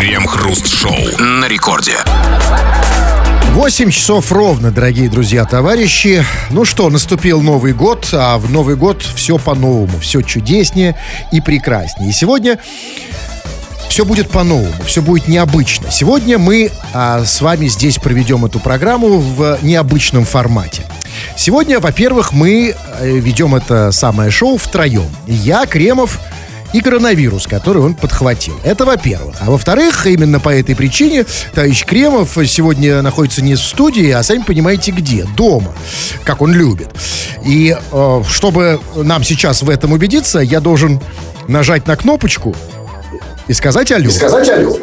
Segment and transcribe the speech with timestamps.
[0.00, 1.92] Крем-хруст-шоу на рекорде.
[3.52, 6.24] 8 часов ровно, дорогие друзья, товарищи.
[6.48, 10.96] Ну что, наступил Новый год, а в Новый год все по-новому, все чудеснее
[11.32, 12.08] и прекраснее.
[12.08, 12.58] И сегодня
[13.90, 15.90] все будет по-новому, все будет необычно.
[15.90, 20.86] Сегодня мы а, с вами здесь проведем эту программу в необычном формате.
[21.36, 25.10] Сегодня, во-первых, мы э, ведем это самое шоу втроем.
[25.26, 26.18] Я, Кремов
[26.72, 28.54] и коронавирус, который он подхватил.
[28.64, 29.36] Это во-первых.
[29.40, 31.24] А во-вторых, именно по этой причине
[31.54, 35.26] товарищ Кремов сегодня находится не в студии, а сами понимаете где.
[35.36, 35.74] Дома,
[36.24, 36.88] как он любит.
[37.44, 41.00] И э, чтобы нам сейчас в этом убедиться, я должен
[41.48, 42.54] нажать на кнопочку
[43.48, 44.08] и сказать алло.
[44.08, 44.78] И сказать алло.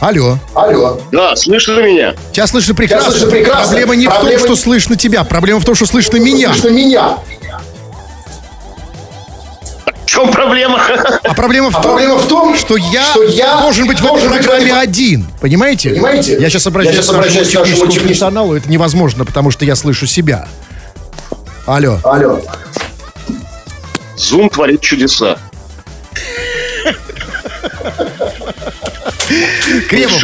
[0.00, 0.36] Алло.
[0.54, 1.00] Алло.
[1.12, 2.14] Да, слышно меня?
[2.32, 3.12] Тебя слышно прекрасно.
[3.12, 3.66] Тебя слышно прекрасно.
[3.68, 5.22] Проблема не Проблема в том, что слышно тебя.
[5.22, 6.52] Проблема в том, что слышно меня.
[6.52, 7.18] Слышно меня.
[10.12, 10.78] В чем проблема?
[11.24, 14.04] А проблема в А том, проблема в том, что я, что я должен быть в
[14.04, 15.26] этой должен быть в программе этой- один.
[15.40, 15.88] Понимаете?
[15.88, 16.36] Понимаете?
[16.38, 18.54] Я сейчас обращаюсь, Я нашему обращаюсь к нашему техническому техническому- персоналу.
[18.54, 20.46] Это невозможно, потому что я слышу себя.
[21.64, 21.98] Алло.
[22.04, 22.42] Алло.
[24.18, 25.38] Зум творит чудеса.
[29.88, 30.20] Кремов,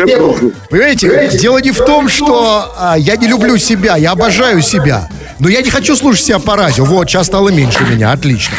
[0.69, 1.39] понимаете, Понимаете?
[1.39, 5.09] дело не в том, что а, я не люблю себя, я обожаю себя.
[5.39, 6.85] Но я не хочу слушать себя по радио.
[6.85, 8.57] Вот, сейчас стало меньше меня, отлично.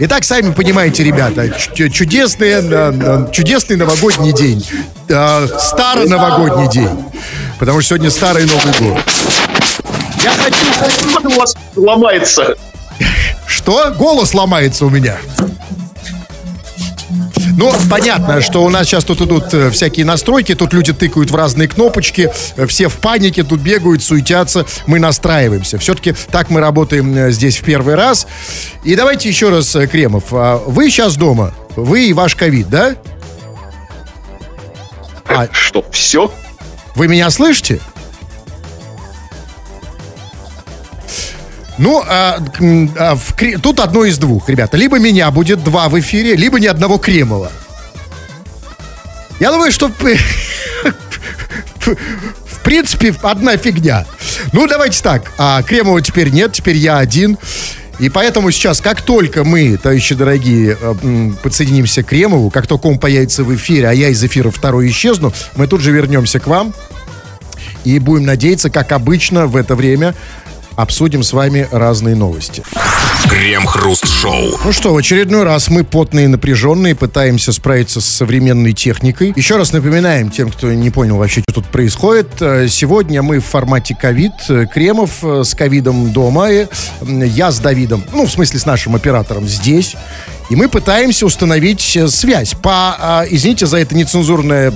[0.00, 4.66] Итак, сами понимаете, ребята, чудесный, э, э, чудесный новогодний день.
[5.08, 7.04] Э, Старый новогодний день.
[7.58, 9.02] Потому что сегодня старый Новый год.
[10.22, 11.36] Я хочу...
[11.38, 12.56] Вас ломается?
[13.46, 13.94] Что?
[13.96, 15.16] Голос ломается у меня.
[17.56, 21.34] Ну, понятно, что у нас сейчас тут идут э, всякие настройки, тут люди тыкают в
[21.34, 25.78] разные кнопочки, э, все в панике, тут бегают, суетятся, мы настраиваемся.
[25.78, 28.26] Все-таки так мы работаем э, здесь в первый раз.
[28.84, 32.94] И давайте еще раз, Кремов, а вы сейчас дома, вы и ваш ковид, да?
[35.24, 36.30] А, Что, все?
[36.94, 37.80] вы меня слышите?
[41.78, 42.38] Ну, а,
[42.98, 44.76] а, в тут одно из двух, ребята.
[44.76, 47.52] Либо меня будет два в эфире, либо ни одного Кремова.
[49.38, 49.88] Я думаю, что
[51.80, 54.06] в принципе одна фигня.
[54.52, 55.32] Ну, давайте так.
[55.36, 57.36] А, Кремова теперь нет, теперь я один.
[57.98, 62.98] И поэтому сейчас, как только мы, товарищи дорогие, э, подсоединимся к Кремову, как только он
[62.98, 66.74] появится в эфире, а я из эфира второй исчезну, мы тут же вернемся к вам.
[67.84, 70.14] И будем надеяться, как обычно в это время,
[70.76, 72.62] обсудим с вами разные новости.
[73.28, 74.58] Крем-хруст-шоу.
[74.64, 79.32] Ну что, в очередной раз мы потные и напряженные, пытаемся справиться с современной техникой.
[79.34, 82.28] Еще раз напоминаем тем, кто не понял вообще, что тут происходит.
[82.40, 84.32] э, Сегодня мы в формате ковид.
[84.48, 86.48] Э, Кремов э, с ковидом дома.
[87.02, 89.96] Я с Давидом, ну, в смысле, с нашим оператором здесь.
[90.48, 92.54] И мы пытаемся установить э, связь.
[92.54, 94.72] По, а, извините за это нецензурное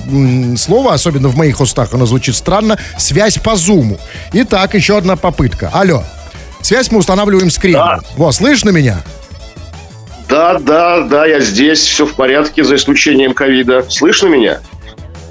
[0.56, 3.98] слово, особенно в моих устах оно звучит странно, связь по зуму.
[4.32, 5.70] Итак, еще одна попытка.
[5.72, 6.02] Алло.
[6.60, 8.00] Связь мы устанавливаем с Кремом.
[8.00, 8.00] Да.
[8.16, 9.02] Во, слышно меня?
[10.28, 13.86] Да, да, да, я здесь, все в порядке, за исключением ковида.
[13.88, 14.60] Слышно меня?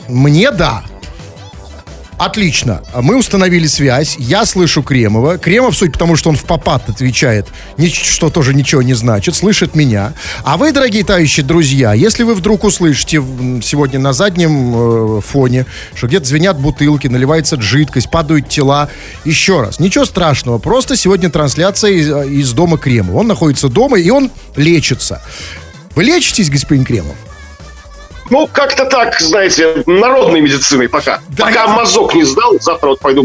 [0.08, 0.84] Мне да.
[2.20, 2.82] Отлично.
[3.02, 4.18] Мы установили связь.
[4.20, 5.38] Я слышу Кремова.
[5.38, 7.48] Кремов, суть потому, что он в попад отвечает,
[7.94, 10.12] что тоже ничего не значит, слышит меня.
[10.44, 13.24] А вы, дорогие товарищи, друзья, если вы вдруг услышите
[13.64, 15.66] сегодня на заднем э, фоне,
[15.96, 18.90] что где-то звенят бутылки, наливается жидкость, падают тела,
[19.24, 20.58] еще раз, ничего страшного.
[20.58, 23.20] Просто сегодня трансляция из, э, из дома Кремова.
[23.20, 25.22] Он находится дома, и он лечится.
[25.96, 27.16] Вы лечитесь, господин Кремов?
[28.30, 31.20] Ну, как-то так, знаете, народной медициной пока.
[31.30, 33.24] Да, пока я- мазок не сдал, завтра вот пойду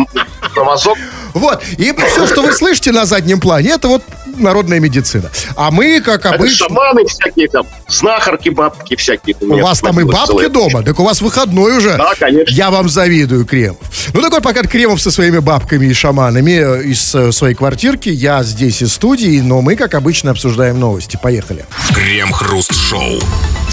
[0.57, 0.97] на мазок.
[1.35, 1.63] Вот.
[1.79, 4.03] И все, что вы слышите на заднем плане, это вот
[4.39, 5.31] народная медицина.
[5.57, 6.69] А мы, как Это обычно...
[6.69, 9.37] шаманы всякие там, знахарки, бабки всякие.
[9.41, 11.97] У вас там и бабки дома, так у вас выходной уже.
[11.97, 12.55] Да, конечно.
[12.55, 13.79] Я вам завидую, Кремов.
[14.13, 18.09] Ну, такой пока Кремов со своими бабками и шаманами э, из э, своей квартирки.
[18.09, 21.19] Я здесь из студии, но мы, как обычно, обсуждаем новости.
[21.21, 21.65] Поехали.
[21.95, 23.21] Крем-хруст-шоу.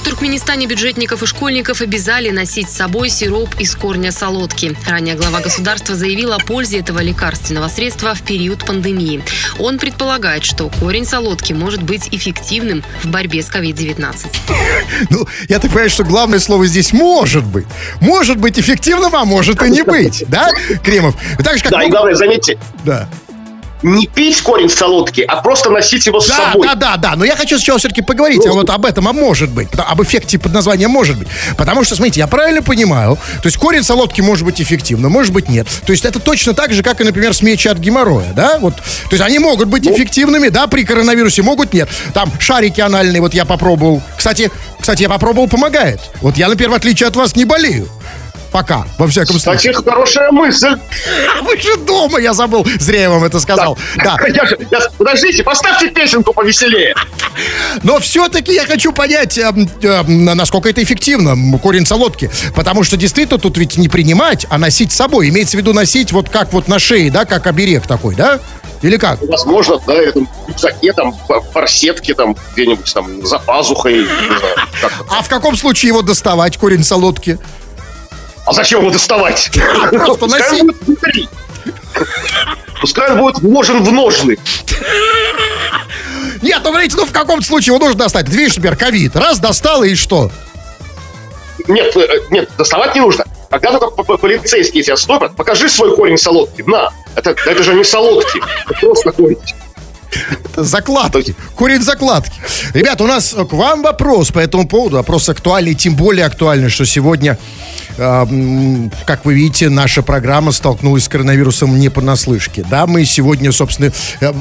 [0.01, 4.76] В Туркменистане бюджетников и школьников обязали носить с собой сироп из корня солодки.
[4.87, 9.23] Ранее глава государства заявил о пользе этого лекарственного средства в период пандемии.
[9.59, 14.31] Он предполагает, что корень солодки может быть эффективным в борьбе с COVID-19.
[15.11, 17.67] Ну, я так понимаю, что главное слово здесь «может быть».
[18.02, 20.23] Может быть эффективным, а может и не быть.
[20.28, 20.49] Да,
[20.84, 21.16] Кремов?
[21.43, 23.08] Так же, как Да, и могут- главное, заметьте, Да.
[23.83, 26.67] Не пить корень солодки, а просто носить его с Да, собой.
[26.67, 27.16] да, да, да.
[27.16, 28.53] Но я хочу сначала все-таки поговорить Ну.
[28.53, 29.67] вот об этом, а может быть.
[29.78, 31.28] Об эффекте под названием может быть.
[31.57, 35.49] Потому что, смотрите, я правильно понимаю, то есть корень солодки может быть эффективным, может быть
[35.49, 35.67] нет.
[35.85, 38.57] То есть это точно так же, как и, например, смечи от геморроя, да?
[38.59, 38.75] Вот.
[38.75, 39.93] То есть они могут быть Ну.
[39.95, 41.89] эффективными, да, при коронавирусе, могут нет.
[42.13, 44.01] Там шарики анальные, вот я попробовал.
[44.17, 45.99] Кстати, кстати, я попробовал, помогает.
[46.22, 47.87] Вот я, например, в отличие от вас, не болею.
[48.52, 49.72] Пока, во всяком случае.
[49.74, 50.76] Кстати, хорошая мысль.
[51.40, 52.66] А вы же дома, я забыл.
[52.80, 53.78] Зря я вам это сказал.
[53.98, 54.18] Да.
[54.28, 56.94] Я же- я- подождите, поставьте песенку повеселее.
[57.84, 62.30] Но все-таки я хочу понять, эм, эм, насколько это эффективно, м, корень солодки.
[62.56, 65.30] Потому что действительно тут ведь не принимать, а носить с собой.
[65.30, 68.40] Имеется в виду носить вот как вот на шее, да, как оберег такой, да?
[68.82, 69.22] Или как?
[69.22, 74.06] Возможно, да, это в рюкзаке, там, в форсетке, там, где-нибудь там за пазухой.
[74.06, 74.92] знаю.
[75.09, 77.38] А в каком случае его доставать, корень солодки?
[78.46, 79.52] А зачем его доставать?
[80.20, 81.29] Пускай он будет внутри.
[82.79, 84.38] Пускай он будет вложен в ножны.
[86.41, 88.28] Нет, ну, говорите, ну в каком случае его нужно достать?
[88.28, 89.16] Видишь, например, ковид.
[89.16, 90.32] Раз, достал и что?
[91.67, 93.26] Нет, э, нет, доставать не нужно.
[93.49, 96.64] Когда только полицейские тебя стопят, покажи свой корень солодки.
[96.66, 99.38] На, это, это же не солодки, это просто корень.
[100.55, 101.35] Закладки.
[101.55, 102.34] Корень закладки.
[102.73, 104.97] Ребят, у нас к вам вопрос по этому поводу.
[104.97, 107.37] Вопрос актуальный, тем более актуальный, что сегодня,
[107.97, 108.25] э,
[109.05, 112.66] как вы видите, наша программа столкнулась с коронавирусом не понаслышке.
[112.69, 114.31] Да, мы сегодня, собственно, э,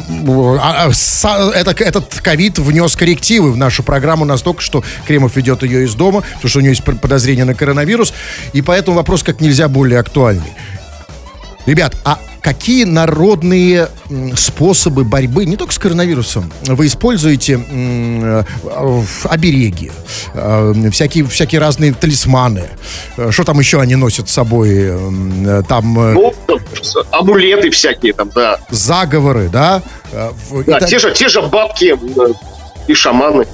[0.60, 5.84] а, са- это- этот ковид внес коррективы в нашу программу настолько, что Кремов ведет ее
[5.84, 8.12] из дома, потому что у него есть подозрение на коронавирус.
[8.52, 10.52] И поэтому вопрос как нельзя более актуальный.
[11.66, 13.88] Ребят, а какие народные
[14.34, 19.92] способы борьбы не только с коронавирусом вы используете э, в обереги,
[20.34, 22.64] э, всякие, всякие разные талисманы?
[23.18, 24.90] Э, Что там еще они носят с собой?
[25.68, 26.34] Там Ну,
[27.10, 28.58] амулеты всякие там, да.
[28.70, 29.82] заговоры, да?
[30.12, 30.32] Да,
[30.66, 31.94] так- те же, те же бабки
[32.88, 33.46] и шаманы.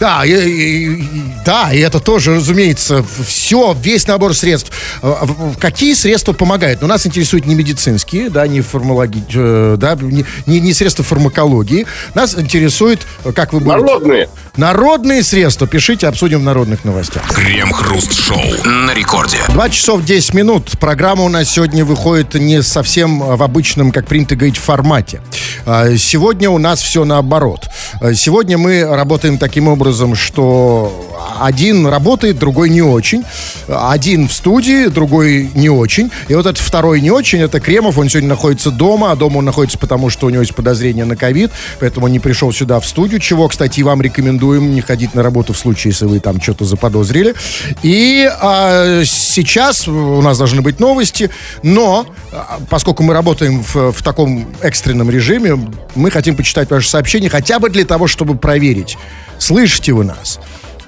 [0.00, 1.08] Да, и, и-
[1.46, 4.72] да, и это тоже, разумеется, все, весь набор средств.
[5.02, 6.80] В- Какие средства помогают?
[6.80, 11.86] Но нас интересуют не медицинские, да, не фармологи, э, да, не, не- не средства фармакологии.
[12.14, 13.76] Нас интересует, как вы будете...
[13.80, 14.28] Народные.
[14.56, 15.66] Народные средства.
[15.66, 17.22] Пишите, обсудим в народных новостях.
[17.32, 19.38] Крем-хруст-шоу на рекорде.
[19.48, 20.72] 2 часов 10 минут.
[20.80, 25.20] Программа у нас сегодня выходит не совсем в обычном, как принято говорить, формате.
[25.66, 27.68] А, Сегодня у нас все наоборот.
[28.00, 33.24] А, Сегодня мы работаем таким образом, что один работает, другой не очень.
[33.68, 36.10] Один в студии, другой не очень.
[36.28, 37.98] И вот этот второй не очень, это Кремов.
[37.98, 41.16] Он сегодня находится дома, а дома он находится потому, что у него есть подозрение на
[41.16, 41.50] ковид,
[41.80, 45.52] поэтому он не пришел сюда в студию, чего, кстати, вам рекомендуем не ходить на работу
[45.52, 47.34] в случае, если вы там что-то заподозрили.
[47.82, 51.30] И а, сейчас у нас должны быть новости,
[51.62, 55.53] но а, поскольку мы работаем в, в таком экстренном режиме,
[55.94, 58.96] мы хотим почитать ваши сообщения хотя бы для того, чтобы проверить,
[59.38, 60.40] слышите вы нас,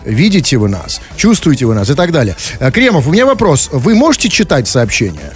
[0.05, 2.37] видите вы нас, чувствуете вы нас и так далее.
[2.61, 3.69] А, Кремов, у меня вопрос.
[3.73, 5.33] Вы можете читать сообщения?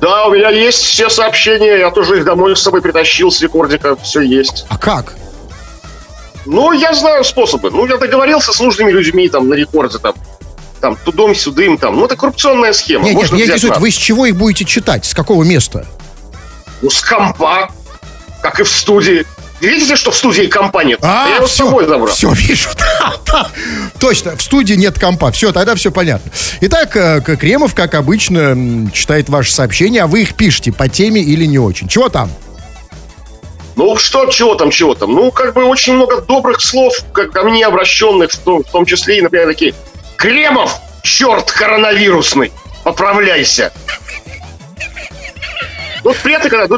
[0.00, 3.96] Да, у меня есть все сообщения, я тоже их домой с собой притащил с рекордика,
[3.96, 4.66] все есть.
[4.68, 5.14] А как?
[6.44, 7.70] Ну, я знаю способы.
[7.70, 10.14] Ну, я договорился с нужными людьми там на рекорде, там,
[10.80, 11.96] там, тудом-сюдым, там.
[11.96, 13.04] Ну, это коррупционная схема.
[13.04, 15.04] Нет, нет, Можно меня взять интересует, вы с чего их будете читать?
[15.04, 15.86] С какого места?
[16.82, 17.70] Ну, с компа,
[18.46, 19.26] как и в студии.
[19.60, 21.00] Видите, что в студии компа нет?
[21.02, 22.14] А, я его с все, собой забрал.
[22.14, 22.68] все, вижу.
[22.96, 23.48] Да, да.
[23.98, 25.32] Точно, в студии нет компа.
[25.32, 26.30] Все, тогда все понятно.
[26.60, 31.44] Итак, э, Кремов, как обычно, читает ваши сообщения, а вы их пишете по теме или
[31.44, 31.88] не очень.
[31.88, 32.30] Чего там?
[33.74, 35.12] Ну, что, чего там, чего там?
[35.12, 38.86] Ну, как бы очень много добрых слов как ко мне обращенных, в том, в том
[38.86, 39.74] числе и, например, такие
[40.16, 42.52] «Кремов, черт коронавирусный,
[42.84, 43.72] поправляйся!»
[46.04, 46.68] Вот приятно, когда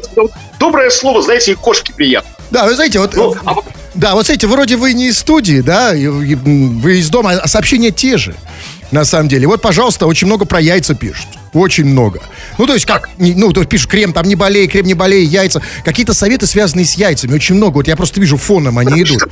[0.59, 2.31] доброе слово, знаете, и кошке приятно.
[2.51, 3.15] Да, вы знаете, вот...
[3.15, 3.55] Ну, э, а-
[3.95, 8.17] Да, вот смотрите, вроде вы не из студии, да, вы из дома, а сообщения те
[8.17, 8.35] же,
[8.91, 9.47] на самом деле.
[9.47, 11.27] Вот, пожалуйста, очень много про яйца пишут.
[11.53, 12.21] Очень много.
[12.59, 15.25] Ну, то есть, как, ну, то есть пишут, крем там не болей, крем не болей,
[15.25, 15.63] яйца.
[15.85, 17.77] Какие-то советы, связанные с яйцами, очень много.
[17.77, 19.25] Вот я просто вижу фоном, они идут.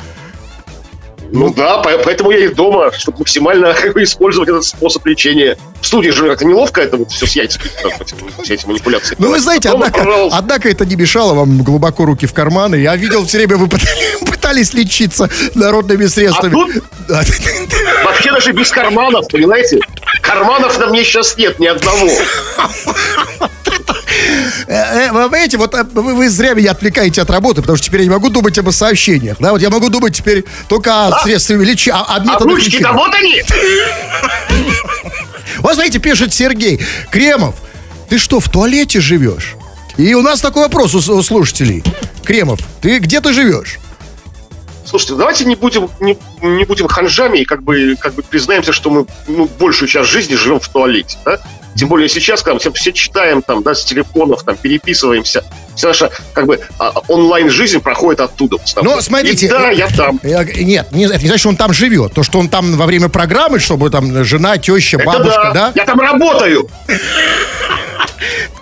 [1.32, 3.66] Ну да, по- поэтому я и дома, чтобы максимально
[3.96, 5.56] использовать этот способ лечения.
[5.80, 7.64] В студии же как-то неловко это вот все с яйцами,
[8.42, 9.14] все эти манипуляции.
[9.18, 10.38] Ну, вы знаете, Дома, однако, пожалуйста.
[10.38, 12.76] однако это не мешало вам глубоко руки в карманы.
[12.76, 13.68] Я видел все время, вы
[14.26, 16.52] пытались, лечиться народными средствами.
[16.52, 16.70] тут?
[17.08, 17.22] Да.
[18.04, 19.80] Вообще даже без карманов, понимаете?
[20.22, 22.08] Карманов на мне сейчас нет ни одного.
[24.66, 28.00] Э, э, Вы понимаете, вот э, вы, зря меня отвлекаете от работы, потому что теперь
[28.00, 29.36] я не могу думать об сообщениях.
[29.38, 32.90] Да, вот я могу думать теперь только о средствах лечения, о, А методах лечения.
[32.92, 33.42] вот они!
[35.58, 36.80] Вот смотрите, пишет Сергей.
[37.10, 37.56] Кремов,
[38.08, 39.54] ты что, в туалете живешь?
[39.96, 41.82] И у нас такой вопрос у, у слушателей.
[42.24, 43.78] Кремов, ты где ты живешь?
[44.84, 48.90] Слушайте, давайте не будем, не, не будем ханжами и как бы, как бы признаемся, что
[48.90, 51.18] мы ну, большую часть жизни живем в туалете.
[51.24, 51.40] Да?
[51.76, 55.44] Тем более сейчас, когда мы все, все читаем там, да, с телефонов, там, переписываемся.
[55.74, 58.56] Вся наша как бы а, онлайн-жизнь проходит оттуда.
[58.82, 59.46] Но смотрите...
[59.46, 60.18] И, да, я там.
[60.22, 62.14] Нет, не, это не значит, что он там живет.
[62.14, 65.70] То, что он там во время программы, чтобы там жена, теща, бабушка, да?
[65.70, 65.72] да?
[65.74, 66.68] Я там работаю!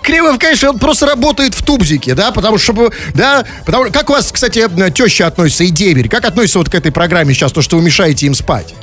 [0.01, 4.31] Кремов, конечно, он просто работает в тубзике, да, потому что, да, потому как у вас,
[4.31, 7.83] кстати, теща относится и деверь, как относится вот к этой программе сейчас, то, что вы
[7.83, 8.75] мешаете им спать?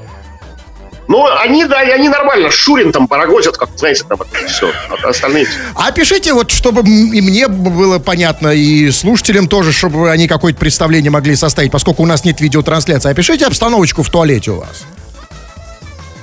[1.12, 2.50] Ну, они, да, они нормально.
[2.50, 4.72] Шурин там барагозят, как, знаете, там это все.
[4.88, 5.46] А остальные...
[5.74, 11.10] А пишите, вот, чтобы и мне было понятно, и слушателям тоже, чтобы они какое-то представление
[11.10, 13.10] могли составить, поскольку у нас нет видеотрансляции.
[13.10, 14.84] Опишите обстановочку в туалете у вас.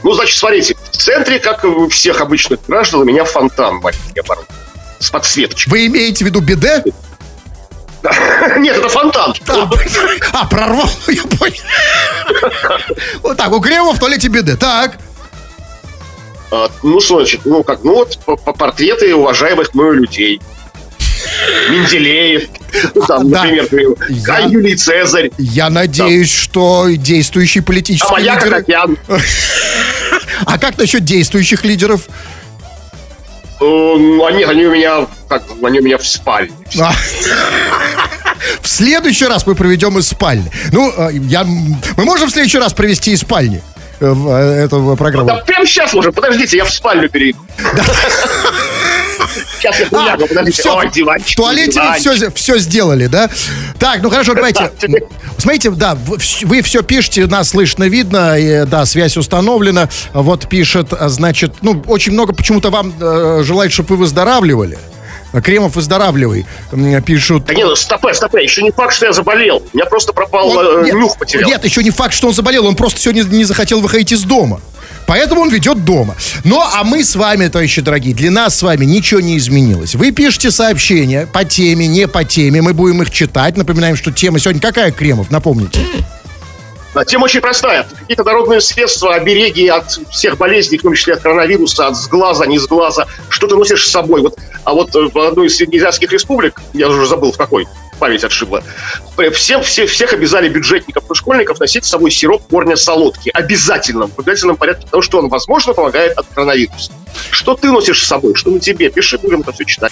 [0.01, 4.48] Ну, значит, смотрите, в центре, как у всех обычных граждан, у меня фонтан маленький оборот
[4.98, 5.72] с подсветочкой.
[5.72, 6.84] Вы имеете в виду биде?
[8.58, 9.34] Нет, это фонтан.
[10.34, 11.62] А, прорвал, я понял.
[13.21, 14.55] Вот так, у Кремова в туалете биде.
[14.55, 14.98] Так.
[16.51, 20.41] А, ну, что значит, ну, как, ну, вот по портреты уважаемых мною людей.
[21.69, 22.50] Менделеев,
[22.95, 23.43] ну, там, да.
[23.43, 25.31] например, я, Юлий Цезарь.
[25.38, 26.43] Я надеюсь, там.
[26.43, 28.65] что действующий политический а лидер...
[30.45, 32.07] А как насчет действующих лидеров?
[33.59, 36.53] Ну, они, они у меня, как, они у меня в спальне.
[38.58, 38.63] А.
[38.63, 40.51] В следующий раз мы проведем из спальни.
[40.72, 43.62] Ну, э, я, мы можем в следующий раз провести из спальни
[44.00, 45.27] э, э, эту программу.
[45.27, 46.13] Да прямо сейчас можем.
[46.13, 47.39] Подождите, я в спальню перейду.
[49.60, 50.62] Сейчас я лягу, подождите.
[50.62, 53.29] Все, Ой, диванчик, в туалете все, все сделали, да?
[53.77, 54.72] Так, ну хорошо, давайте.
[55.38, 59.89] Смотрите, да, вы все пишете, нас слышно, видно, и, да, связь установлена.
[60.13, 64.77] Вот пишет, значит, ну, очень много почему-то вам э, желает, чтобы вы выздоравливали.
[65.43, 66.45] Кремов выздоравливай,
[67.05, 67.45] пишут.
[67.45, 69.63] Да нет, ну стопе, стопе, еще не факт, что я заболел.
[69.74, 71.50] У меня просто пропал он, э, нет, нюх потерял.
[71.50, 74.62] Нет, еще не факт, что он заболел, он просто сегодня не захотел выходить из дома.
[75.09, 76.15] Поэтому он ведет дома.
[76.43, 79.95] Ну, а мы с вами, товарищи дорогие, для нас с вами ничего не изменилось.
[79.95, 82.62] Вы пишете сообщения по теме, не по теме.
[82.62, 83.57] Мы будем их читать.
[83.57, 85.31] Напоминаем, что тема сегодня какая, Кремов?
[85.31, 85.79] Напомните.
[86.93, 87.88] Да, тема очень простая.
[88.00, 92.58] Какие-то народные средства, обереги от всех болезней, в том числе от коронавируса, от сглаза, не
[92.58, 93.08] сглаза.
[93.29, 94.22] Что ты носишь с собой?
[94.22, 97.67] Вот, а вот в одной из среднеазиатских республик, я уже забыл в какой,
[98.00, 98.63] память отшибла.
[99.34, 103.29] Всем, все, всех обязали бюджетников и школьников носить с собой сироп корня солодки.
[103.34, 106.91] Обязательно, в обязательном порядке, потому что он, возможно, помогает от коронавируса.
[107.32, 108.36] Что ты носишь с собой?
[108.36, 108.89] Что на тебе?
[108.89, 109.91] Пиши, будем это все читать.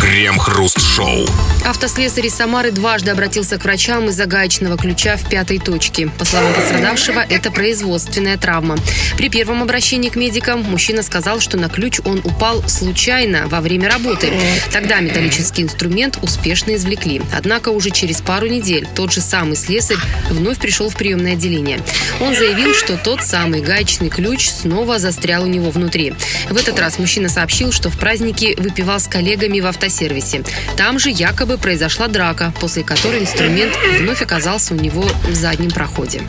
[0.00, 1.26] Крем-хруст-шоу.
[1.64, 6.08] Автослесарь из Самары дважды обратился к врачам из-за гаечного ключа в пятой точке.
[6.18, 8.76] По словам пострадавшего, это производственная травма.
[9.16, 13.88] При первом обращении к медикам мужчина сказал, что на ключ он упал случайно во время
[13.88, 14.32] работы.
[14.72, 17.22] Тогда металлический инструмент успешно извлекли.
[17.38, 21.80] Однако уже через пару недель тот же самый слесарь вновь пришел в приемное отделение.
[22.20, 26.14] Он заявил, что тот самый гаечный ключ снова застрял у него внутри.
[26.50, 30.42] В этот раз мужчина сообщил, что в празднике выпивал с коллегами в автосервисе.
[30.76, 36.22] Там же якобы произошла драка, после которой инструмент вновь оказался у него в заднем проходе.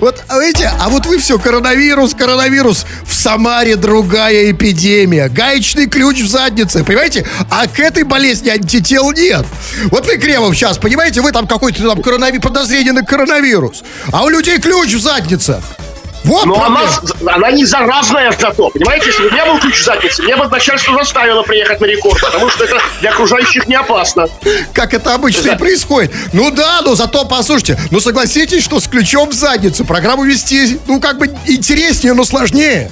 [0.00, 2.86] Вот, а видите, а вот вы все, коронавирус, коронавирус.
[3.04, 5.28] В Самаре другая эпидемия.
[5.28, 7.26] Гаечный ключ в заднице, понимаете?
[7.50, 9.46] А к этой болезни антител нет.
[9.90, 13.82] Вот вы, Кремов, сейчас, понимаете, вы там какой-то там коронавирус, подозрение на коронавирус.
[14.12, 15.62] А у людей ключ в заднице.
[16.24, 16.82] Вот Но она,
[17.26, 19.06] она не заразная зато, понимаете?
[19.06, 22.20] Если бы у меня был ключ в заднице, мне бы начальство заставило приехать на рекорд,
[22.20, 24.28] потому что это для окружающих не опасно.
[24.72, 25.52] Как это обычно да.
[25.54, 26.12] и происходит.
[26.32, 31.00] Ну да, но зато, послушайте, ну согласитесь, что с ключом в задницу программу вести, ну
[31.00, 32.90] как бы интереснее, но сложнее.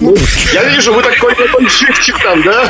[0.00, 0.14] Ну,
[0.52, 2.68] я вижу, вы такой такой живчик там, да?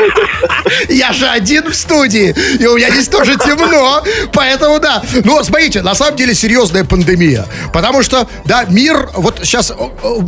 [0.89, 5.03] Я же один в студии, и у меня здесь тоже темно, поэтому да.
[5.25, 9.73] Но смотрите, на самом деле серьезная пандемия, потому что, да, мир, вот сейчас,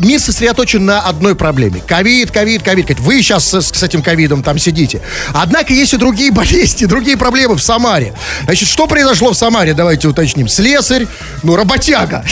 [0.03, 1.83] мир сосредоточен на одной проблеме.
[1.87, 2.99] Ковид, ковид, ковид.
[3.01, 5.03] Вы сейчас с, с этим ковидом там сидите.
[5.35, 8.15] Однако есть и другие болезни, другие проблемы в Самаре.
[8.45, 10.49] Значит, что произошло в Самаре, давайте уточним.
[10.49, 11.07] Слесарь,
[11.43, 12.25] ну, работяга.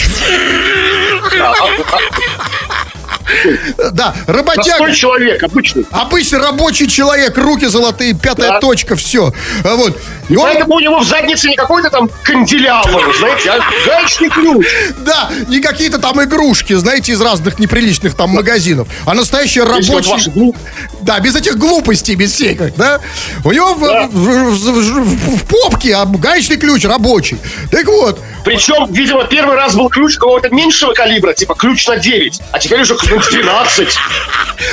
[3.92, 4.78] Да, работяга.
[4.78, 5.86] Простой человек, обычный.
[5.90, 8.60] Обычный рабочий человек, руки золотые, пятая да.
[8.60, 9.32] точка, все.
[9.62, 9.98] Вот.
[10.28, 10.44] И он...
[10.44, 14.66] Поэтому у него в заднице не какой-то там канделябр, знаете, а гаечный ключ.
[15.04, 20.54] Да, не какие-то там игрушки, знаете, из разных неприличных там магазинов, а настоящий рабочий...
[21.02, 23.00] Да, без этих глупостей, без всяких, да.
[23.44, 24.06] У него да.
[24.06, 27.38] В, в, в, в попке а гаечный ключ рабочий.
[27.70, 28.20] Так вот.
[28.44, 32.58] Причем, видимо, первый раз был ключ какого-то меньшего калибра калибра, типа ключ на 9, а
[32.58, 33.88] теперь уже ключ 12.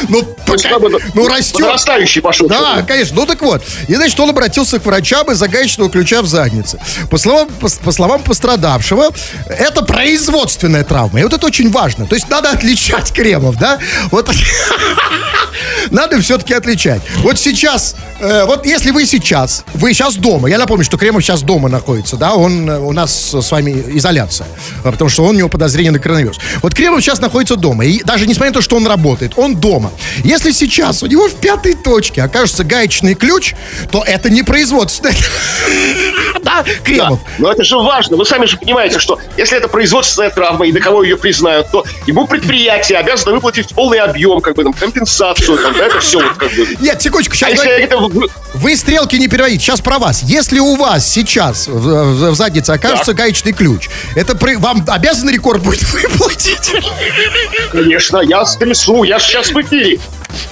[0.10, 1.60] Ну, есть, пока- ну растет.
[1.60, 2.48] Нарастающий пошел.
[2.48, 3.16] Да, конечно.
[3.16, 3.64] Ну так вот.
[3.88, 6.80] И значит, он обратился к врачам из-за гаечного ключа в заднице.
[7.10, 9.12] По словам, по, по словам пострадавшего,
[9.48, 11.20] это производственная травма.
[11.20, 12.06] И вот это очень важно.
[12.06, 13.80] То есть надо отличать кремов, да?
[14.12, 14.30] Вот
[15.92, 17.02] надо все-таки отличать.
[17.18, 21.42] Вот сейчас, э, вот если вы сейчас, вы сейчас дома, я напомню, что Кремов сейчас
[21.42, 24.48] дома находится, да, он э, у нас с вами изоляция,
[24.84, 26.40] а, потому что он, у него подозрение на коронавирус.
[26.62, 29.92] Вот Кремов сейчас находится дома, и даже несмотря на то, что он работает, он дома.
[30.24, 33.56] Если сейчас у него в пятой точке окажется гаечный ключ,
[33.92, 35.16] то это не производственное.
[36.44, 37.20] Да, Да, Кремов.
[37.38, 38.18] но это же важно.
[38.18, 41.86] Вы сами же понимаете, что если это производственная травма, и до кого ее признают, то
[42.08, 46.34] ему предприятие обязано выплатить полный объем, как бы там, компенсацию, там, да, это все вот
[46.38, 46.68] как бы.
[46.80, 49.60] Нет, секундочку, А сейчас если это вы- Вы стрелки не переводите.
[49.64, 50.22] Сейчас про вас.
[50.24, 53.16] Если у вас сейчас в, в- в заднице окажется Так.
[53.18, 56.72] гаечный ключ, это при- вам обязан рекорд будет выплатить?
[57.72, 60.00] конечно, я стрясу, я сейчас в эфире.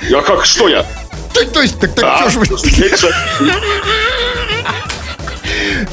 [0.10, 0.86] Я как, что я?
[1.34, 2.48] То, то есть, так, так, Да, чё ж вы-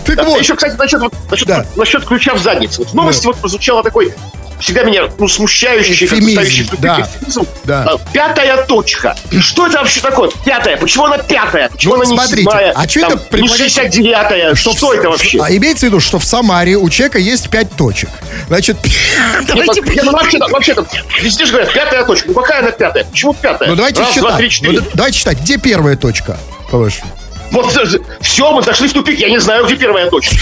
[0.05, 0.41] так Да, вот.
[0.41, 1.67] Еще, кстати, насчет, вот, насчет, Да.
[1.77, 2.79] насчет ключа в заднице.
[2.79, 4.13] Вот в новости вот прозвучало такой
[4.61, 7.01] всегда меня ну, смущающий, Эвфемизм, да.
[7.01, 7.47] эвфемизм.
[7.65, 7.83] Да.
[7.85, 9.17] А, Пятая точка.
[9.41, 10.31] Что это вообще такое?
[10.45, 10.77] Пятая.
[10.77, 11.69] Почему она пятая?
[11.69, 12.71] Почему Ну, она не смотрите, седьмая?
[12.73, 14.55] а там, это не предполагает- 69-я?
[14.55, 15.39] Что, в- это вообще?
[15.43, 18.09] А имеется в виду, что в Самаре у человека есть пять точек.
[18.49, 18.77] Значит,
[19.49, 19.81] давайте...
[19.83, 20.87] Нет, ну, вообще-то, вообще-то,
[21.23, 22.29] везде же говорят, пятая точка.
[22.29, 23.05] Ну какая она пятая?
[23.05, 23.69] Почему пятая?
[23.69, 24.23] Ну давайте Раз, считать.
[24.23, 24.81] два, три, Ну, четыре.
[24.81, 25.39] да- давайте считать.
[25.41, 26.39] Где первая точка,
[26.71, 27.11] по-вашему?
[27.51, 27.73] Вот
[28.21, 29.19] все, мы зашли в тупик.
[29.19, 30.37] Я не знаю, где первая точка.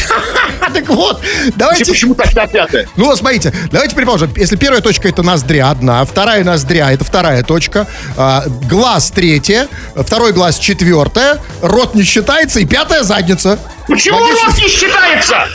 [0.60, 1.20] А, так вот,
[1.56, 1.84] давайте...
[1.84, 2.88] почему тогда пятая?
[2.96, 7.42] Ну, вот смотрите, давайте предположим, если первая точка это ноздря одна, вторая ноздря это вторая
[7.42, 13.58] точка, а, глаз третья, второй глаз четвертая, рот не считается и пятая задница.
[13.86, 15.48] Почему рот не считается?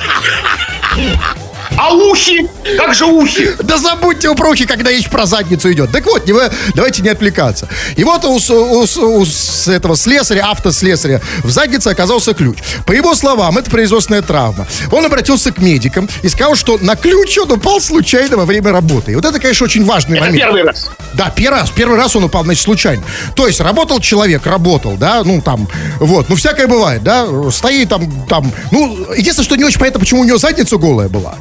[1.78, 2.48] А ухи?
[2.78, 3.52] Как же ухи?
[3.64, 5.92] Да забудьте про ухи, когда речь про задницу идет.
[5.92, 7.68] Так вот, не вы- давайте не отвлекаться.
[7.96, 12.58] И вот у, у у с этого слесаря, автослесаря, в заднице оказался ключ.
[12.86, 14.68] По его словам, это производственная травма.
[14.92, 19.12] Он обратился к медикам и сказал, что на ключ он упал случайно во время работы.
[19.12, 20.44] И вот это, конечно, очень важный Это момент.
[20.44, 20.90] первый раз.
[21.14, 21.70] Да, первый раз.
[21.72, 23.04] Первый раз он упал, значит, случайно.
[23.36, 25.68] То есть работал человек, работал, да, ну там,
[26.00, 30.22] вот, ну всякое бывает, да, стоит там, там, ну, единственное, что не очень понятно, почему
[30.22, 31.36] у него задница голая была.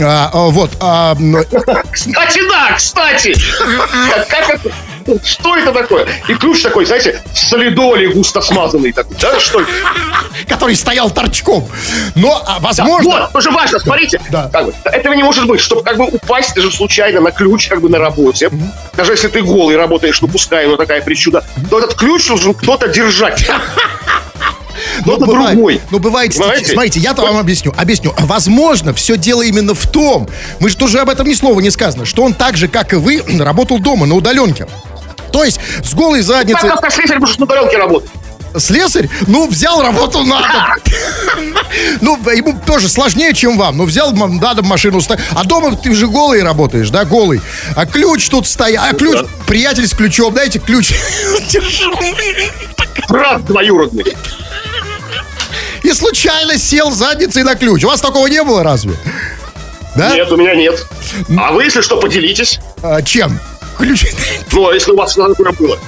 [0.00, 1.14] А, а, вот, а,
[1.92, 3.36] Кстати, да, кстати.
[4.28, 4.70] Как, это?
[5.24, 6.06] Что это такое?
[6.28, 9.16] И ключ такой, знаете, в солидоле густо смазанный такой.
[9.20, 9.70] Да, что это?
[10.48, 11.68] который стоял торчком.
[12.14, 13.10] Но, а, Да, возможно...
[13.10, 14.20] Вот, тоже важно, смотрите.
[14.30, 14.48] Да.
[14.52, 17.80] Как бы, этого не может быть, чтобы как бы упасть даже случайно на ключ как
[17.80, 18.50] бы на работе.
[18.94, 22.88] Даже если ты голый работаешь, ну пускай, ну такая причуда, то этот ключ должен кто-то
[22.88, 23.46] держать.
[25.04, 25.80] Ну, Кто-то бывает, другой.
[25.90, 26.72] ну, бывает, Понимаете?
[26.72, 28.14] смотрите, я-то вам объясню, объясню.
[28.20, 30.28] Возможно, все дело именно в том,
[30.60, 32.96] мы же тоже об этом ни слова не сказано, что он так же, как и
[32.96, 34.66] вы, работал дома, на удаленке.
[35.32, 38.10] То есть с голой задницей Как автослесарь может на удаленке работать?
[38.58, 41.54] слесарь, ну, взял, работал на дом.
[42.00, 43.76] Ну, ему тоже сложнее, чем вам.
[43.78, 45.00] Ну, взял на дом машину,
[45.34, 47.40] а дома ты же голый работаешь, да, голый.
[47.74, 50.94] А ключ тут стоит, а ключ, приятель с ключом, дайте ключ.
[53.08, 54.04] Брат двоюродный.
[55.84, 57.84] И случайно сел задницей на ключ.
[57.84, 58.94] У вас такого не было разве?
[59.94, 60.12] Да?
[60.14, 60.84] Нет, у меня нет.
[61.38, 62.58] А вы, если что, поделитесь.
[62.82, 63.38] А, чем?
[63.76, 64.06] Ключ.
[64.52, 65.78] Ну, а если у вас такое было.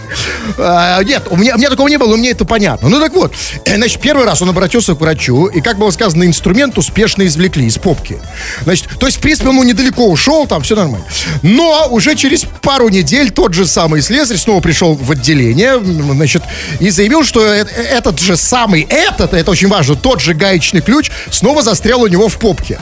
[0.59, 2.89] А, нет, у меня, у меня такого не было, но мне это понятно.
[2.89, 3.33] Ну так вот,
[3.65, 7.67] э, значит, первый раз он обратился к врачу, и, как было сказано, инструмент успешно извлекли
[7.67, 8.19] из попки.
[8.63, 11.07] Значит, то есть, в принципе, он недалеко ушел, там все нормально.
[11.43, 16.43] Но уже через пару недель тот же самый слесарь снова пришел в отделение, значит,
[16.81, 20.81] и заявил, что э- э- этот же самый, этот, это очень важно, тот же гаечный
[20.81, 22.81] ключ снова застрял у него в попке.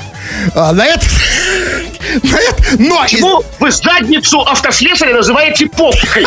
[0.54, 1.04] А, на это...
[2.22, 2.62] На это...
[2.78, 3.04] Но...
[3.04, 6.24] из- Почему вы задницу автослесаря называете попкой?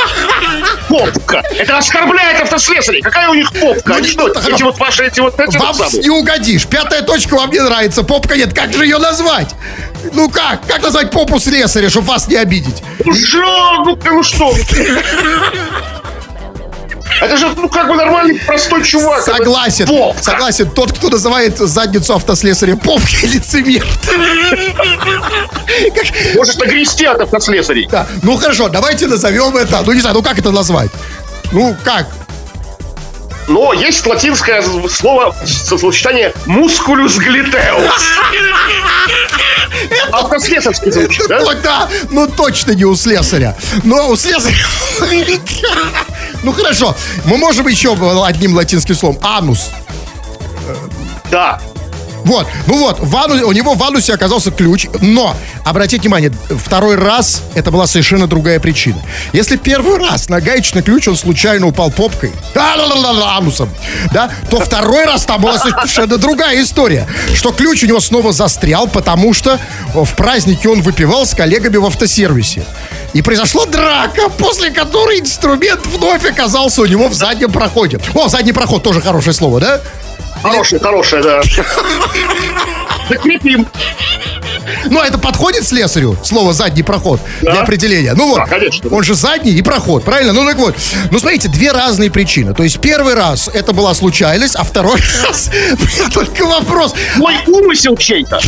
[0.90, 1.44] Попка.
[1.58, 3.02] Это оскорбляет автослесарей.
[3.02, 3.90] Какая у них попка?
[3.90, 6.66] Ну, Они не- что, эти вот ваши, эти вот эти Вам вот не угодишь.
[6.66, 8.54] Пятая точка вам не нравится, попка нет.
[8.54, 9.50] Как же ее назвать?
[10.14, 10.66] Ну как?
[10.68, 12.84] Как назвать попу слесаря, чтобы вас не обидеть?
[13.04, 13.84] Ну что?
[13.86, 14.54] Ну, ну что?
[17.22, 19.22] Это же, ну, как бы нормальный, простой чувак.
[19.22, 19.88] Это Согласен.
[19.88, 20.24] попка.
[20.24, 20.70] Согласен.
[20.70, 23.86] Тот, кто называет задницу автослесаря попкой, лицемер.
[26.36, 27.88] Можешь нагрести от автослесарей.
[27.90, 28.08] да.
[28.24, 29.82] Ну хорошо, давайте назовем это.
[29.86, 30.92] Ну не знаю, ну как это назвать?
[31.52, 32.08] Ну как?
[33.48, 38.04] Но есть латинское слово сочетание мускулюс глитеус.
[40.12, 41.40] Автослесарский звучит, да?
[41.64, 43.56] Да, ну точно не у слесаря.
[43.84, 44.56] Но у слесаря...
[46.44, 46.96] Ну хорошо,
[47.26, 47.96] мы можем еще
[48.26, 49.18] одним латинским словом.
[49.22, 49.70] Анус.
[51.32, 51.60] Да.
[52.24, 56.30] Вот, ну вот, в ану- у него в анусе оказался ключ, но, обратите внимание,
[56.66, 58.98] второй раз это была совершенно другая причина.
[59.32, 62.34] Если первый раз на гаечный ключ он случайно упал попкой,
[63.38, 63.70] анусом,
[64.12, 68.88] да, то второй раз там была совершенно другая история, что ключ у него снова застрял,
[68.88, 69.58] потому что
[69.94, 72.66] в празднике он выпивал с коллегами в автосервисе.
[73.18, 78.00] И произошла драка, после которой инструмент вновь оказался у него в заднем проходе.
[78.14, 79.82] О, задний проход тоже хорошее слово, да?
[80.44, 81.42] Хорошая, хорошая, да.
[83.10, 83.68] Закрепим.
[84.92, 87.62] Ну, а это подходит слесарю, слово «задний проход» для Да.
[87.62, 88.14] определения?
[88.14, 88.88] Ну вот, Да, конечно.
[88.92, 90.32] он же задний и проход, правильно?
[90.34, 90.76] Ну так вот,
[91.10, 92.54] ну смотрите, две разные причины.
[92.54, 95.50] То есть первый раз это была случайность, а второй раз
[96.14, 96.94] только вопрос.
[97.16, 98.40] Мой умысел чей-то.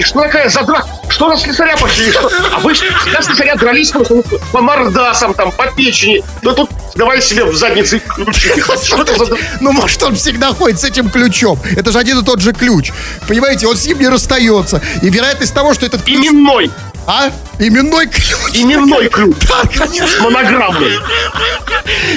[0.00, 0.88] И что такая за драка?
[1.10, 2.10] Что на слесаря пошли?
[2.10, 2.30] Что?
[2.54, 6.24] А вы всегда слесаря дрались просто по мордасам, там, по печени.
[6.40, 8.48] Ну тут давай себе в заднице ключи.
[8.82, 9.36] Что это за?
[9.60, 11.60] Ну, может, он всегда ходит с этим ключом.
[11.76, 12.92] Это же один и тот же ключ.
[13.28, 14.80] Понимаете, он с ним не расстается.
[15.02, 16.16] И вероятность того, что этот ключ...
[16.16, 16.70] Именной.
[17.12, 17.28] А?
[17.58, 18.32] Именной ключ.
[18.54, 19.34] Именной ключ.
[19.48, 20.22] Да, конечно.
[20.22, 20.96] Монограммный.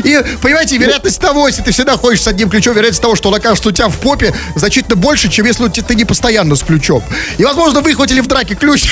[0.03, 3.35] И, понимаете, вероятность того, если ты всегда ходишь с одним ключом, вероятность того, что он
[3.35, 6.61] окажется у тебя в попе, значительно больше, чем если у тебя- ты не постоянно с
[6.61, 7.03] ключом.
[7.39, 8.83] И, возможно, выхватили в драке ключ.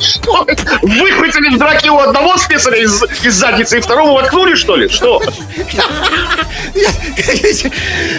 [0.00, 0.46] Что?
[0.82, 4.88] Выхватили в драке у одного слесаря из, из задницы и второму воткнули, что ли?
[4.88, 5.20] Что?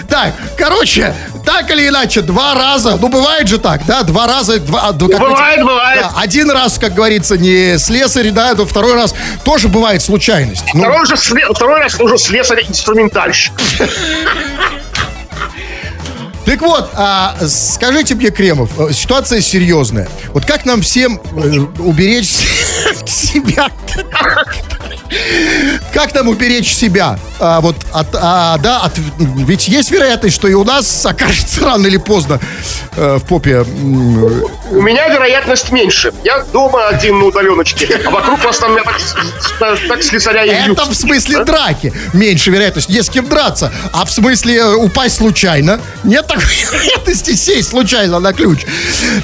[0.09, 1.13] Так, короче,
[1.45, 5.19] так или иначе, два раза, ну бывает же так, да, два раза, два, ну, как
[5.19, 6.01] Бывает, бывает.
[6.01, 9.13] Да, один раз, как говорится, не слесарь, да, но второй раз
[9.43, 10.63] тоже бывает случайность.
[10.73, 13.53] Ну, Второй, же сле- второй раз уже слесарь-инструментальщик.
[16.45, 20.07] Так вот, а, скажите мне, Кремов, э, ситуация серьезная.
[20.29, 22.37] Вот как нам всем э, уберечь
[23.05, 23.69] себя?
[25.93, 27.17] Как нам уберечь себя?
[27.39, 31.87] А, вот от, а, да, от, ведь есть вероятность, что и у нас окажется рано
[31.87, 32.39] или поздно
[32.95, 33.61] э, в попе.
[33.61, 36.13] У меня вероятность меньше.
[36.23, 38.83] Я дома один на удаленочке, а вокруг вас там я
[39.59, 41.93] так, так, слесаря и Это в смысле драки.
[42.13, 42.89] Меньше вероятность.
[42.89, 43.71] Не с кем драться.
[43.93, 45.79] А в смысле э, упасть случайно.
[46.03, 48.65] Нет такой вероятности сесть случайно на ключ.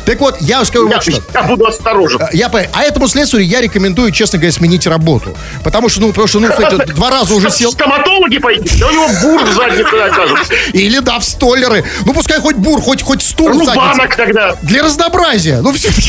[0.06, 1.24] Так вот, я скажу Я, вот что.
[1.34, 2.22] я буду осторожен.
[2.32, 2.70] Я понял.
[2.74, 3.08] А этому
[3.44, 5.36] слесарю я рекомендую, честно говоря, сменить работу.
[5.64, 7.72] Потому что, ну, потому что, ну, смотрите, два раза уже сел.
[7.72, 10.54] стоматологи пойдите, да у него бур в заднице окажется.
[10.74, 11.84] Или, да, в столяры.
[12.06, 13.50] Ну, пускай хоть бур, хоть, хоть стул.
[13.50, 14.56] Рубанок тогда.
[14.62, 15.62] Для разнообразия.
[15.62, 15.90] Ну, все.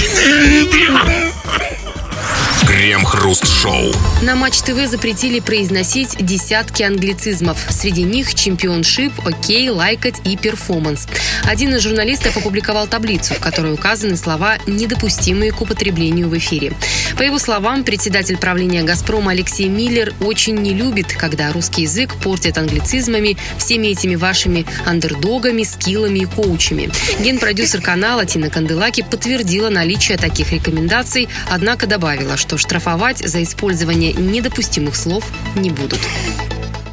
[2.66, 3.92] Крем-хруст-шоу.
[4.22, 7.58] На Матч ТВ запретили произносить десятки англицизмов.
[7.68, 11.06] Среди них championship, окей, лайкать и перформанс.
[11.44, 16.72] Один из журналистов опубликовал таблицу, в которой указаны слова, недопустимые к употреблению в эфире.
[17.18, 22.58] По его словам, председатель правления «Газпрома» Алексей Миллер очень не любит, когда русский язык портят
[22.58, 26.90] англицизмами, всеми этими вашими андердогами, скиллами и коучами.
[27.20, 34.96] Генпродюсер канала Тина Канделаки подтвердила наличие таких рекомендаций, однако добавила, что штрафовать за использование недопустимых
[34.96, 35.24] слов
[35.54, 36.00] не будут.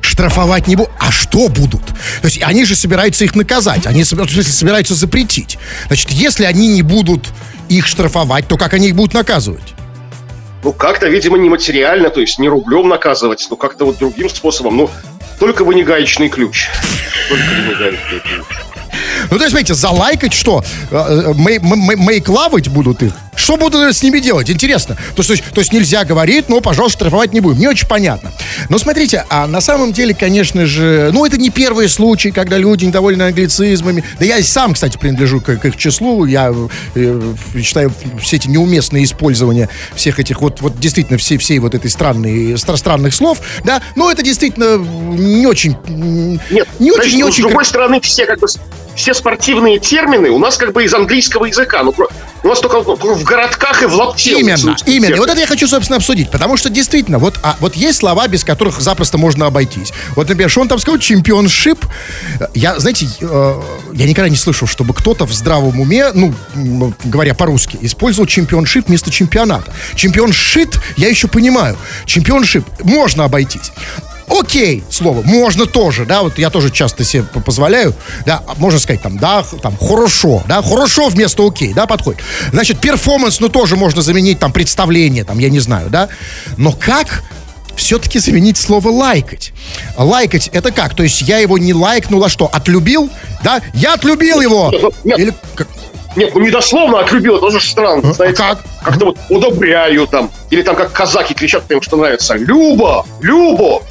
[0.02, 0.92] Штрафовать не будут.
[1.00, 1.86] А что будут?
[2.22, 3.86] То есть они же собираются их наказать.
[3.88, 5.58] Они собира- в смысле, собираются запретить.
[5.88, 7.30] Значит, если они не будут
[7.70, 9.74] их штрафовать, то как они их будут наказывать?
[10.64, 14.78] Ну, как-то, видимо, не материально, то есть не рублем наказывать, но как-то вот другим способом.
[14.78, 14.90] Ну,
[15.40, 16.70] только вы не гаечный ключ.
[17.30, 18.71] Только вы не гаечный ключ.
[19.30, 20.64] Ну, то есть, смотрите, залайкать что?
[20.92, 23.14] Э, э, Мейклавать будут их?
[23.36, 24.50] Что будут с ними делать?
[24.50, 24.98] Интересно.
[25.16, 27.60] То есть, то есть нельзя говорить, но, пожалуйста, штрафовать не будем.
[27.60, 28.32] Не очень понятно.
[28.70, 32.86] Но смотрите, а на самом деле, конечно же, ну, это не первый случай, когда люди
[32.86, 34.04] недовольны англицизмами.
[34.20, 36.26] Да я и сам, кстати, принадлежу к, к их числу.
[36.26, 36.54] Я
[36.96, 41.90] э, считаю все эти неуместные использования всех этих вот, вот действительно всей, всей вот этой
[41.90, 47.22] странной, стра- странных слов, да, но это действительно не очень, Нет, не очень, значит, не
[47.22, 48.48] ну, очень с другой стороны, все как бы
[49.02, 51.82] все спортивные термины у нас как бы из английского языка.
[51.82, 51.92] Ну,
[52.44, 54.40] у нас только, в городках и в лапте.
[54.40, 55.16] Именно, именно.
[55.16, 56.30] И вот это я хочу, собственно, обсудить.
[56.30, 59.92] Потому что действительно, вот, а, вот есть слова, без которых запросто можно обойтись.
[60.16, 61.00] Вот, например, что он там сказал?
[61.00, 61.84] Championship.
[62.54, 63.62] Я, знаете, э,
[63.94, 66.34] я никогда не слышал, чтобы кто-то в здравом уме, ну,
[67.04, 69.74] говоря по-русски, использовал championship вместо чемпионата.
[69.96, 71.76] Championshit я еще понимаю.
[72.06, 73.72] Championship можно обойтись.
[74.32, 77.94] Окей, слово, можно тоже, да, вот я тоже часто себе позволяю,
[78.26, 82.22] да, можно сказать там, да, там, хорошо, да, хорошо вместо окей, да, подходит.
[82.52, 86.08] Значит, перформанс, ну, тоже можно заменить, там, представление, там, я не знаю, да,
[86.58, 87.24] но как
[87.76, 89.54] все-таки заменить слово лайкать.
[89.98, 90.96] Лайкать это как?
[90.96, 93.10] То есть я его не лайкнул, а что, отлюбил?
[93.44, 93.62] Да?
[93.74, 94.72] Я отлюбил его!
[95.04, 95.20] Нет.
[95.20, 95.68] Или как?
[96.16, 98.10] Нет, ну не дословно отлюбил, это тоже странно.
[98.10, 98.60] А знаете, как?
[98.84, 100.30] Как-то вот удобряю там.
[100.50, 102.36] Или там как казаки кричат, им что нравится.
[102.36, 103.06] Люба!
[103.22, 103.82] Любо!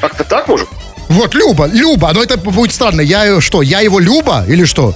[0.00, 0.68] Как-то так может?
[1.08, 3.00] Вот, Люба, Люба, но это будет странно.
[3.00, 4.94] Я что, я его Люба или что?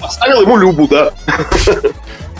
[0.00, 1.12] Оставил ему Любу, да.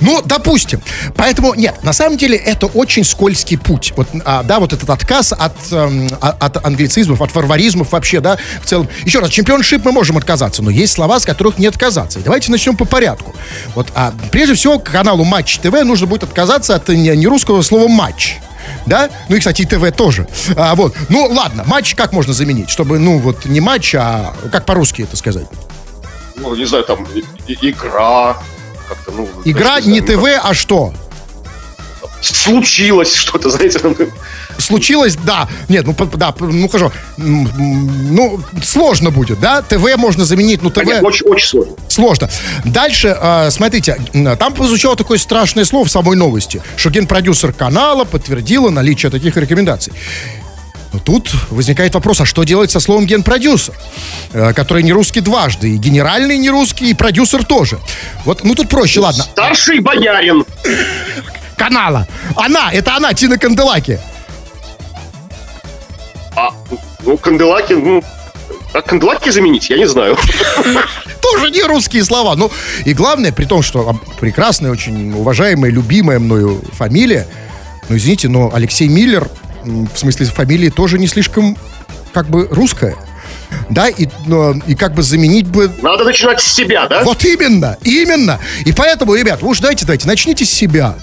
[0.00, 0.82] Ну, допустим.
[1.16, 3.92] Поэтому, нет, на самом деле это очень скользкий путь.
[3.96, 8.38] Вот, а, да, вот этот отказ от, эм, а- от англицизмов, от варваризмов вообще, да,
[8.62, 8.88] в целом.
[9.04, 12.18] Еще раз, championship мы можем отказаться, но есть слова, с которых не отказаться.
[12.18, 13.34] И давайте начнем по порядку.
[13.74, 17.62] Вот, а, прежде всего, к каналу Матч ТВ нужно будет отказаться от не, не русского
[17.62, 18.38] слова матч.
[18.86, 19.10] Да?
[19.28, 20.26] Ну и, кстати, и ТВ тоже.
[20.56, 20.94] А, вот.
[21.08, 22.70] Ну, ладно, матч как можно заменить?
[22.70, 25.46] Чтобы, ну, вот не матч, а как по-русски это сказать?
[26.36, 28.36] Ну, не знаю, там, и- игра,
[28.94, 29.28] как-то, ну...
[29.44, 30.92] Игра не ТВ, а что?
[32.20, 33.96] Случилось что-то, знаете, там,
[34.58, 35.48] Случилось, да.
[35.68, 36.92] Нет, ну, да, ну, хорошо.
[37.16, 39.62] Ну, сложно будет, да?
[39.62, 41.74] ТВ можно заменить, ну, ТВ Конечно, очень, очень сложно.
[41.88, 42.30] сложно.
[42.64, 43.98] Дальше, э, смотрите,
[44.38, 49.92] там прозвучало такое страшное слово в самой новости, что генпродюсер канала подтвердила наличие таких рекомендаций.
[50.92, 53.74] Но тут возникает вопрос, а что делать со словом генпродюсер,
[54.32, 57.78] э, который не русский дважды, и генеральный не русский, и продюсер тоже.
[58.24, 59.24] Вот, ну тут проще, ладно.
[59.24, 60.44] Старший боярин.
[61.56, 62.06] Канала.
[62.36, 63.98] Она, это она, Тина Канделаки.
[66.36, 66.50] А,
[67.04, 68.02] ну, Канделаки, ну...
[68.72, 70.16] А Канделаки заменить, я не знаю.
[71.32, 72.36] тоже не русские слова.
[72.36, 72.50] Ну,
[72.84, 77.26] и главное, при том, что прекрасная, очень уважаемая, любимая мною фамилия,
[77.88, 79.28] ну, извините, но Алексей Миллер,
[79.64, 81.56] в смысле фамилии, тоже не слишком,
[82.12, 82.96] как бы, русская.
[83.68, 85.70] Да, и, но- и как бы заменить бы...
[85.82, 87.02] Надо начинать с себя, да?
[87.04, 88.38] Вот именно, именно.
[88.64, 90.96] И поэтому, ребят, уж дайте, дайте, начните с себя.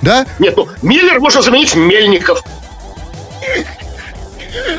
[0.00, 0.26] Да?
[0.38, 2.42] Нет, ну, Миллер можно заменить Мельников.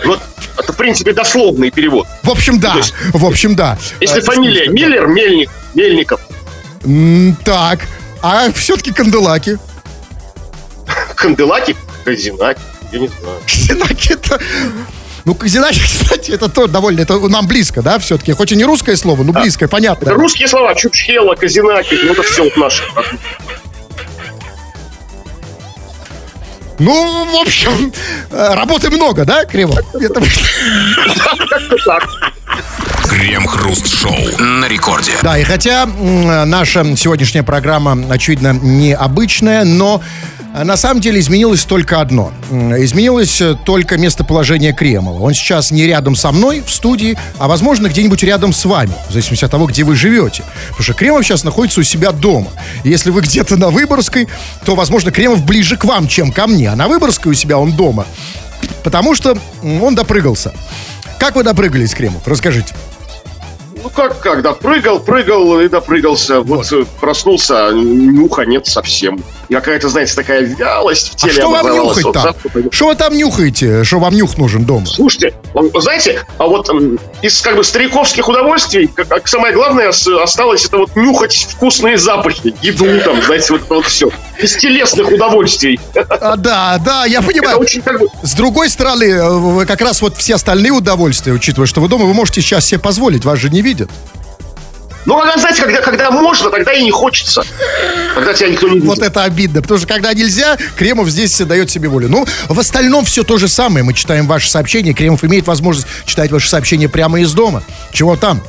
[0.05, 0.19] Вот,
[0.57, 2.07] это, в принципе, дословный перевод.
[2.23, 2.73] В общем, да.
[2.75, 3.77] Есть, В общем, да.
[3.99, 4.71] Если Э, фамилия да.
[4.71, 6.19] Миллер, Мельник, Мельников,
[6.83, 7.81] М, Так.
[8.23, 9.57] А все-таки Канделаки.
[11.15, 12.59] Канделаки, Казинаки,
[12.91, 13.39] я не знаю.
[13.47, 14.39] Казинаки это...
[15.25, 18.33] Ну, Казинаки, кстати, это то довольно, это нам близко, да, все-таки.
[18.33, 20.05] Хоть и не русское слово, но близкое, понятно.
[20.05, 22.83] Это русские слова, Чучхела, Казинаки, ну это все вот наше.
[26.79, 27.93] Ну, в общем,
[28.31, 29.77] э, работы много, да, Кремов?
[29.93, 30.19] Это-
[31.85, 32.07] так.
[33.07, 35.11] Крем-хруст-шоу на рекорде.
[35.21, 40.01] Да, и хотя наша сегодняшняя программа, очевидно, необычная, но
[40.53, 42.31] на самом деле изменилось только одно.
[42.49, 45.23] Изменилось э, только местоположение Кремова.
[45.23, 49.13] Он сейчас не рядом со мной в студии, а, возможно, где-нибудь рядом с вами, в
[49.13, 50.43] зависимости от того, где вы живете.
[50.69, 52.49] Потому что Кремов сейчас находится у себя дома.
[52.83, 54.27] Если вы где-то на Выборгской,
[54.65, 56.69] то, возможно, Кремов ближе к вам, чем ко мне.
[56.69, 58.05] А на Выборгской у себя он дома.
[58.83, 60.53] Потому что он допрыгался.
[61.17, 62.27] Как вы допрыгались, Кремов?
[62.27, 62.73] Расскажите.
[63.83, 66.41] Ну как, как, да, прыгал, прыгал и допрыгался.
[66.41, 69.23] Вот, э, проснулся, а нюха нет совсем.
[69.51, 72.35] И какая-то, знаете, такая вялость в А теле что вам нюхать Вот там?
[72.71, 73.83] Что вы там нюхаете?
[73.83, 74.85] Что вам нюх нужен дома?
[74.85, 75.33] Слушайте,
[75.75, 76.69] знаете, а вот
[77.21, 82.55] из как бы стариковских удовольствий, как, как самое главное осталось это вот нюхать вкусные запахи,
[82.61, 84.09] еду там, знаете, вот это вот все.
[84.41, 85.77] Из телесных удовольствий.
[85.95, 87.57] А, да, да, я Это понимаю.
[87.57, 88.07] очень как бы...
[88.23, 92.13] С другой стороны, э, как раз вот все остальные удовольствия, учитывая, что вы дома, вы
[92.13, 93.89] можете сейчас себе позволить, вас же не видят.
[95.05, 97.43] Ну, когда, знаете, когда, когда можно, тогда и не хочется.
[98.13, 98.87] Когда тебя никто не видит.
[98.87, 102.09] Вот это обидно, потому что когда нельзя, Кремов здесь дает себе волю.
[102.09, 103.83] Ну, в остальном все то же самое.
[103.83, 107.63] Мы читаем ваши сообщения, Кремов имеет возможность читать ваши сообщения прямо из дома.
[107.91, 108.41] Чего там?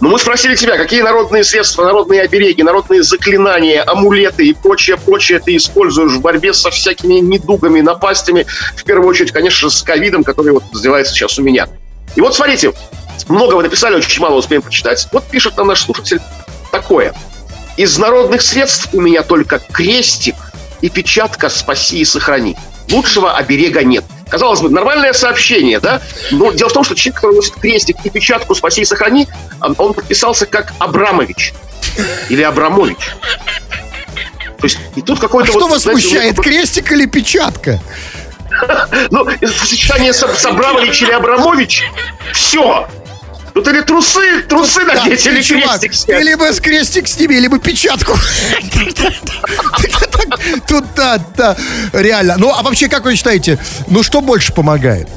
[0.00, 5.40] Но мы спросили тебя, какие народные средства, народные обереги, народные заклинания, амулеты и прочее, прочее
[5.40, 8.46] ты используешь в борьбе со всякими недугами, напастями.
[8.76, 11.68] В первую очередь, конечно же, с ковидом, который вот развивается сейчас у меня.
[12.16, 12.72] И вот смотрите,
[13.30, 15.06] много вы написали, очень мало успеем прочитать.
[15.12, 16.20] Вот пишет нам наш слушатель
[16.70, 17.14] такое.
[17.76, 20.34] Из народных средств у меня только крестик
[20.80, 22.56] и печатка «Спаси и сохрани».
[22.90, 24.04] Лучшего оберега нет.
[24.28, 26.00] Казалось бы, нормальное сообщение, да?
[26.30, 29.28] Но дело в том, что человек, который носит крестик и печатку «Спаси и сохрани»,
[29.60, 31.52] он подписался как Абрамович
[32.28, 33.12] или Абрамович.
[34.58, 37.80] То есть, и тут А какой-то что вот, вас знаете, смущает, вот- крестик или печатка?
[39.10, 41.84] Ну, сочетание с Абрамович или Абрамович,
[42.32, 42.88] все.
[43.54, 46.24] Тут или трусы, трусы Да, надеть, или ты, чувак, крестик снять.
[46.24, 48.16] либо с крестик сними, либо печатку.
[50.68, 51.56] Тут да, да,
[51.92, 52.36] реально.
[52.38, 53.58] Ну, а вообще, как вы считаете,
[53.88, 55.08] ну что больше помогает?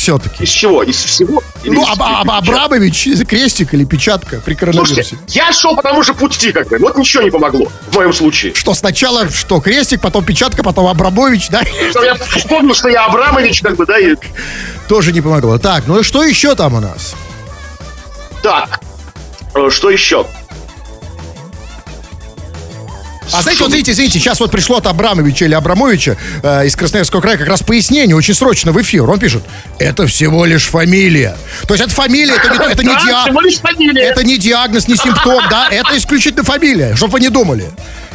[0.00, 0.44] Все-таки.
[0.44, 0.82] Из чего?
[0.82, 1.42] Из всего?
[1.62, 4.94] Или Ну, из- Аб- Аб- Абрамович, крестик или печатка при коронавирусе?
[5.04, 6.78] Слушайте, я шел по тому же пути, как бы.
[6.78, 8.54] Вот ничего не помогло в моем случае.
[8.54, 11.62] Что сначала, что крестик, потом печатка, потом Абрамович, да?
[11.90, 14.14] Что Я вспомнил, что я Абрамович, как бы, да, и
[14.88, 15.58] Тоже не помогло.
[15.58, 17.14] Так, ну и что еще там у нас?
[18.42, 18.80] Так,
[19.54, 20.26] э, что еще?
[23.32, 27.20] А знаете, вот видите, извините, сейчас вот пришло от Абрамовича или Абрамовича э, из Красноярского
[27.20, 29.08] края как раз пояснение очень срочно в эфир.
[29.08, 29.42] Он пишет,
[29.78, 31.36] это всего лишь фамилия.
[31.66, 34.02] То есть это фамилия, это не, это не, Да, диаг- всего лишь фамилия.
[34.02, 37.70] это не диагноз, не симптом, да, это исключительно фамилия, чтобы вы не думали.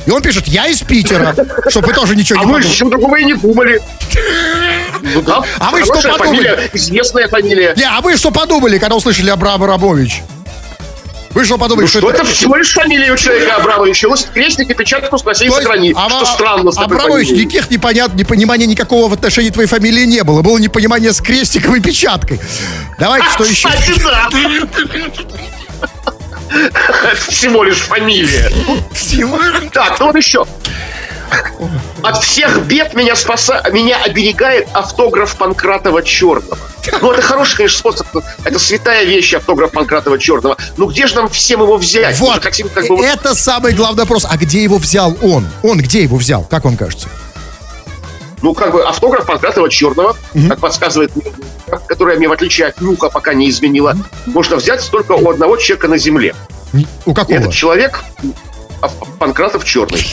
[0.05, 1.35] И он пишет, я из Питера,
[1.69, 2.73] чтобы вы тоже ничего А не мы подумали.
[2.73, 3.81] ничего другого и не думали.
[5.01, 6.17] Ну да, А вы что подумали?
[6.17, 7.73] фамилия, известная фамилия.
[7.75, 10.21] Не, а вы что подумали, когда услышали Абрам Абрамович?
[11.35, 14.07] Вы что подумали, Ну что это всего лишь фамилия у человека Абрамовича.
[14.07, 15.93] Вот крестик и печатку спаси и То есть, сохрани.
[15.95, 20.23] а- Что а- странно с Абрамович, никаких непонят, непонимания никакого в отношении твоей фамилии не
[20.23, 20.41] было.
[20.41, 22.39] Было непонимание с крестиком и печаткой.
[22.97, 23.67] Давайте, что еще?
[23.67, 24.29] Кстати, да.
[26.49, 28.49] Это всего лишь фамилия.
[29.73, 30.45] Так, ну вот еще.
[32.03, 33.63] От всех бед меня спаса...
[33.71, 36.57] меня оберегает автограф Панкратова Черного.
[37.01, 38.07] Ну, это хороший, конечно, способ.
[38.43, 40.57] Это святая вещь, автограф Панкратова Черного.
[40.77, 42.19] Ну, где же нам всем его взять?
[42.19, 43.03] Вот, хотим как бы...
[43.03, 44.25] это самый главный вопрос.
[44.29, 45.47] А где его взял он?
[45.63, 46.43] Он где его взял?
[46.43, 47.07] Как вам кажется?
[48.41, 50.15] Ну, как бы автограф Панкратова Черного,
[50.47, 51.11] как подсказывает
[51.87, 55.87] которая мне, в отличие от нюха, пока не изменила, можно взять только у одного человека
[55.87, 56.35] на земле.
[57.05, 57.37] У какого?
[57.37, 58.03] этот человек
[58.81, 60.05] а, Панкратов Черный.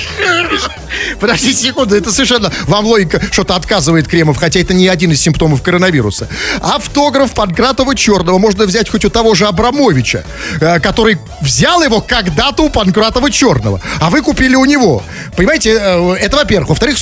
[1.20, 2.50] Подождите секунду, это совершенно...
[2.66, 6.28] Вам логика что-то отказывает Кремов, хотя это не один из симптомов коронавируса.
[6.60, 10.24] Автограф Панкратова Черного можно взять хоть у того же Абрамовича,
[10.60, 15.02] э, который взял его когда-то у Панкратова Черного, а вы купили у него.
[15.36, 16.70] Понимаете, э, это во-первых.
[16.70, 16.96] Во-вторых,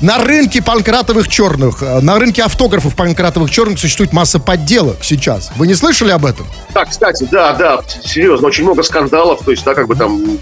[0.00, 5.50] на рынке Панкратовых Черных, э, на рынке автографов Панкратовых Черных существует масса подделок сейчас.
[5.56, 6.46] Вы не слышали об этом?
[6.72, 10.38] Так, кстати, да, да, серьезно, очень много скандалов, то есть, да, как бы там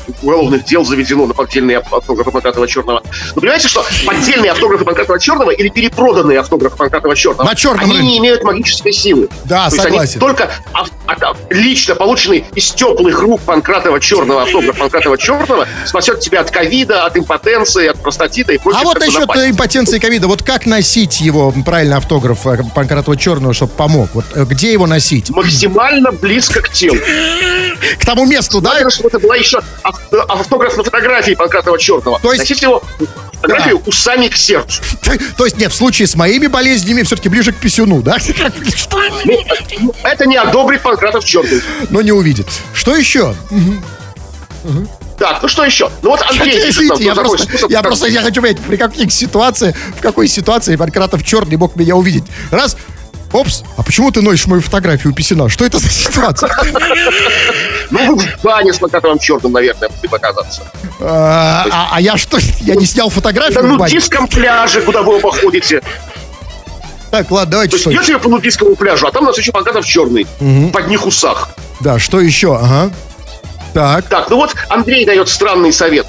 [0.51, 3.03] уголовных дел заведено на поддельные автографы Панкратова Черного.
[3.35, 7.93] Но понимаете, что поддельные автографы Панкратова Черного или перепроданные автографы Панкратова Черного, На черном они
[7.99, 8.07] рынке.
[8.07, 9.29] не имеют магической силы.
[9.45, 10.13] Да, то есть согласен.
[10.15, 16.21] Они только ав- от- лично полученный из теплых рук Панкратова Черного автограф Панкратова Черного спасет
[16.21, 19.47] тебя от ковида, от импотенции, от простатита и прочих А вот насчет напастей.
[19.47, 24.09] э, импотенции ковида, вот как носить его, правильно, автограф э, Панкратова Черного, чтобы помог?
[24.15, 25.31] Вот э, где его носить?
[25.31, 26.97] максимально близко к телу.
[27.99, 28.75] К тому месту, да?
[28.75, 29.61] Надо, чтобы это была еще
[30.41, 32.19] автограф на фотографии Панкратова Черного.
[32.21, 32.83] То есть- Носить его
[33.41, 34.83] фотографию усами к сердцу.
[35.37, 38.17] То есть, нет, в случае с моими болезнями все-таки ближе к писюну, да?
[39.81, 41.63] Ну, это не одобрит Панкратов Черный.
[41.91, 42.47] Но не увидит.
[42.75, 43.35] Что еще?
[45.19, 45.91] Так, ну что еще?
[46.03, 48.77] Ну вот Андрей Хотя, извините, я такой просто, способ, я просто я хочу понять, при
[48.77, 52.25] каких ситуациях, в какой ситуации Панкратов Черный мог меня увидеть.
[52.51, 52.77] Раз,
[53.33, 55.51] опс, а почему ты носишь мою фотографию у писюна?
[55.51, 56.49] Что это за ситуация?
[57.91, 60.63] Ну, в бане с Панкратовым Черным, наверное, могли бы оказаться.
[61.01, 63.79] А а- а я что, я не снял фотографию в бане?
[63.79, 65.83] нудистском пляже, куда вы оба ходите.
[67.11, 69.85] Так, ладно, То давайте есть что идете по нудистскому пляжу, а там на еще Панкратов
[69.85, 70.27] Черный.
[70.39, 71.51] В одних усах.
[71.81, 72.55] Да, что еще?
[72.57, 72.91] Ага.
[73.75, 74.07] Так.
[74.09, 76.07] Так, ну вот Андрей дает странный совет.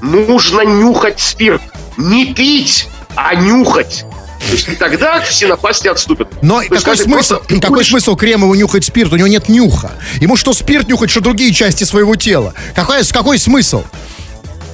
[0.00, 1.60] Нужно нюхать спирт.
[1.96, 4.04] Не пить, а нюхать.
[4.46, 6.28] То есть и тогда все напасти отступят.
[6.42, 9.12] Но То есть, какой ты смысл, просто какой смысл Кремову нюхать спирт?
[9.12, 9.92] У него нет нюха.
[10.20, 12.54] Ему что спирт нюхать, что другие части своего тела.
[12.74, 13.84] Какой, какой смысл?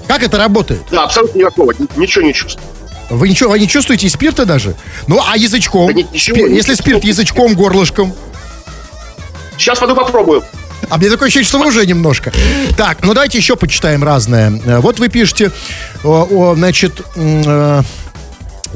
[0.06, 0.82] Как это работает?
[0.90, 1.74] Да, абсолютно никакого.
[1.96, 2.64] Ничего не чувствую.
[3.10, 4.74] Вы ничего, вы не чувствуете и спирта даже?
[5.06, 5.88] Ну, а язычком?
[5.88, 8.14] Да нет, ничего, Спи- не Если спирт язычком, горлышком.
[9.58, 10.44] Сейчас пойду попробую.
[10.90, 12.32] А мне такое ощущение, что вы уже немножко.
[12.76, 14.60] Так, ну давайте еще почитаем разное.
[14.64, 15.50] Э, Вот вы пишете,
[16.04, 17.82] о, о, значит, э,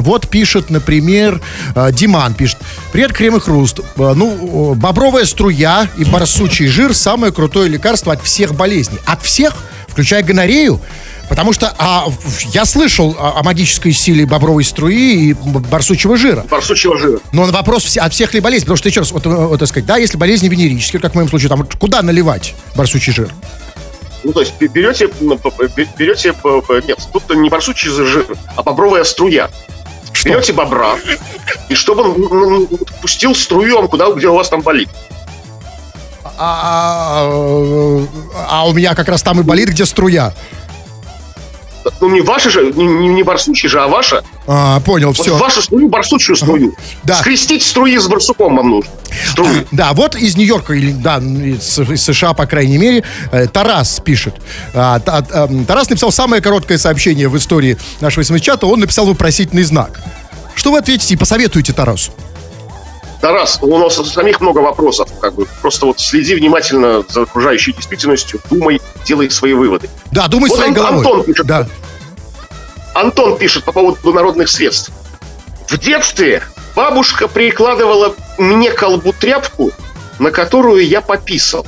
[0.00, 1.40] вот пишет, например,
[1.74, 2.58] э, Диман пишет.
[2.92, 3.80] Привет, крем и хруст.
[3.96, 8.98] Э, Ну, бобровая струя и барсучий жир самое крутое лекарство от всех болезней.
[9.06, 9.54] От всех,
[9.88, 10.80] включая гонорею.
[11.28, 12.06] Потому что а,
[12.52, 16.44] я слышал о, о магической силе бобровой струи и б- барсучьего жира.
[16.50, 17.20] Барсучьего жира.
[17.30, 19.60] Но на вопрос все- от всех ли болезней, потому что еще раз, вот, э, вот,
[19.60, 23.30] так сказать, да, если болезни венерические, как в моем случае, там, куда наливать барсучий жир?
[24.24, 25.08] Ну, то есть берете,
[25.96, 26.34] берете,
[26.88, 29.50] нет, тут не барсучий жир, а бобровая струя.
[30.12, 30.29] Что?
[30.29, 30.96] Берете бобра,
[31.68, 32.68] и чтобы он м, м,
[33.01, 34.88] пустил струем, куда, где у вас там болит.
[36.42, 38.07] А, а,
[38.49, 40.35] а у меня как раз там и болит, где струя.
[42.00, 44.22] Ну, не ваша же, не, не, барсучий же, а ваша.
[44.46, 45.37] А, понял, Вот все.
[45.37, 46.74] вашу струю, барсучью струю.
[47.03, 47.16] Да.
[47.16, 48.90] Скрестить струи с барсуком вам нужно.
[49.31, 49.66] Струю.
[49.70, 54.35] Да, вот из Нью-Йорка, или да, из, из США, по крайней мере, э, Тарас пишет.
[54.74, 58.66] А, а, Тарас написал самое короткое сообщение в истории нашего смс-чата.
[58.66, 60.00] Он написал вопросительный знак.
[60.55, 62.12] Что вы ответите и посоветуете Тарасу?
[63.20, 65.09] Тарас, у нас у самих много вопросов.
[65.20, 65.46] Как бы.
[65.61, 69.90] Просто вот следи внимательно за окружающей действительностью, думай, делай свои выводы.
[70.11, 70.98] Да, думай Вот своей Ан- головой.
[70.98, 71.46] Антон пишет.
[71.46, 71.66] Да.
[72.94, 74.90] Антон пишет по поводу народных средств.
[75.68, 76.42] В детстве
[76.74, 79.70] бабушка прикладывала мне колбу тряпку,
[80.18, 81.66] на которую я пописал.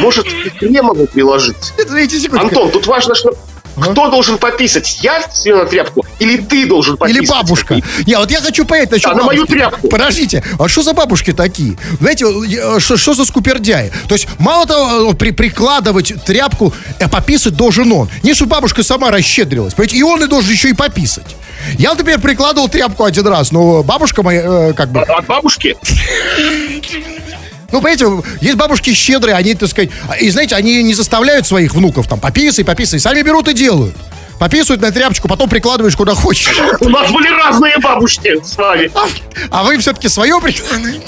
[0.00, 1.72] Может, и Кремову приложить?
[2.32, 3.34] Антон, тут важно, что
[3.76, 4.98] Кто должен пописать?
[5.02, 6.04] Я себе на тряпку?
[6.18, 7.22] Или ты должен пописать?
[7.22, 7.80] Или бабушка.
[8.06, 9.88] Не, вот я хочу понять, насчет Да, на мою тряпку.
[9.88, 11.76] Подождите, а что за бабушки такие?
[12.00, 12.26] Знаете,
[12.80, 13.92] что, что за скупердяи?
[14.08, 18.08] То есть, мало того, э, при, прикладывать тряпку, э, пописать должен он.
[18.22, 19.74] Не, что бабушка сама расщедрилась.
[19.74, 21.36] Понимаете, и он и должен еще и пописать.
[21.78, 25.00] Я, например, прикладывал тряпку один раз, но бабушка моя, э, как бы...
[25.00, 25.76] От бабушки?
[27.72, 28.06] Ну, понимаете,
[28.40, 29.90] есть бабушки щедрые, они, так сказать,
[30.20, 33.94] и знаете, они не заставляют своих внуков там пописай, пописай, сами берут и делают.
[34.38, 36.58] Пописывают на тряпочку, потом прикладываешь куда хочешь.
[36.80, 38.90] У нас были разные бабушки с вами.
[39.50, 41.02] А вы все-таки свое прикладываете?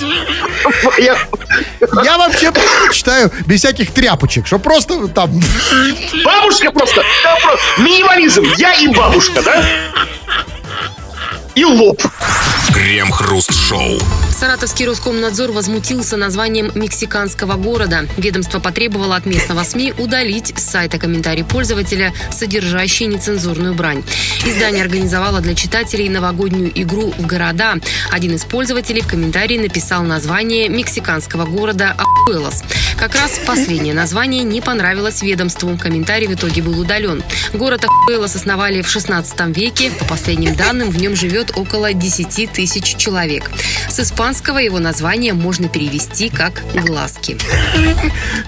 [0.98, 1.16] Я-
[2.04, 5.30] Я вообще предпочитаю без всяких тряпочек, что просто там...
[6.24, 8.44] Бабушка просто, да, просто минимализм.
[8.58, 9.64] Я и бабушка, да?
[11.54, 12.02] И лоб.
[12.74, 13.98] Крем-хруст-шоу.
[14.42, 18.08] Саратовский Роскомнадзор возмутился названием мексиканского города.
[18.16, 24.02] Ведомство потребовало от местного СМИ удалить с сайта комментарий пользователя, содержащий нецензурную брань.
[24.44, 27.76] Издание организовало для читателей новогоднюю игру в города.
[28.10, 32.64] Один из пользователей в комментарии написал название мексиканского города Ахуэлос.
[32.98, 35.78] Как раз последнее название не понравилось ведомству.
[35.80, 37.22] Комментарий в итоге был удален.
[37.52, 39.92] Город Ахуэлос основали в 16 веке.
[40.00, 43.48] По последним данным, в нем живет около 10 тысяч человек.
[43.88, 44.31] С испанского
[44.64, 47.36] его название можно перевести как «глазки».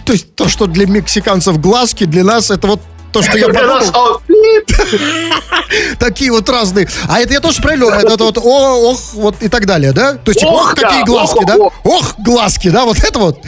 [0.05, 2.81] То есть то, что для мексиканцев глазки, для нас это вот
[3.15, 4.21] то, что я подумал,
[6.01, 6.89] такие вот разные.
[7.09, 10.15] А это я тоже правильно, это, вот о, ох, вот и так далее, да?
[10.15, 11.57] То есть, типа, ох, какие глазки, да?
[11.57, 12.15] ох.
[12.19, 13.39] Глазки, да, вот это вот.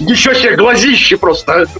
[0.00, 1.66] Ничего себе, глазище просто.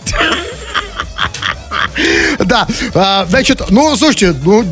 [2.39, 4.64] Да, а, значит, ну, слушайте, ну,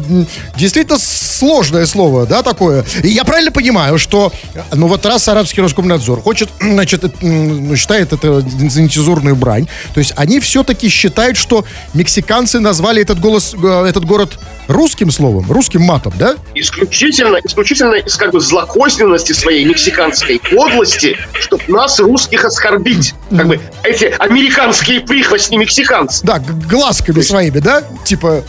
[0.57, 0.99] действительно
[1.41, 2.85] сложное слово, да, такое.
[3.03, 4.31] И я правильно понимаю, что,
[4.75, 10.01] ну, вот раз Саратовский Роскомнадзор хочет, значит, м, ну, считает это за нецензурную брань, то
[10.01, 11.65] есть они все-таки считают, что
[11.95, 14.39] мексиканцы назвали этот, голос, э, этот город
[14.69, 16.37] русским словом, русским матом, да?
[16.55, 23.15] Исключительно, исключительно из как бы злокозненности своей мексиканской подлости, чтобы нас, русских, оскорбить.
[23.31, 26.21] Как бы эти американские прихвостни мексиканцы.
[26.23, 26.39] Да,
[26.69, 27.83] глазками своими, да?
[28.05, 28.45] Типа,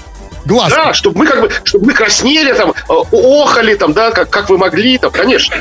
[0.45, 0.69] глаз.
[0.69, 4.49] Да, чтобы мы как бы, чтобы мы краснели там, э, охали там, да, как, как
[4.49, 5.55] вы могли там, конечно.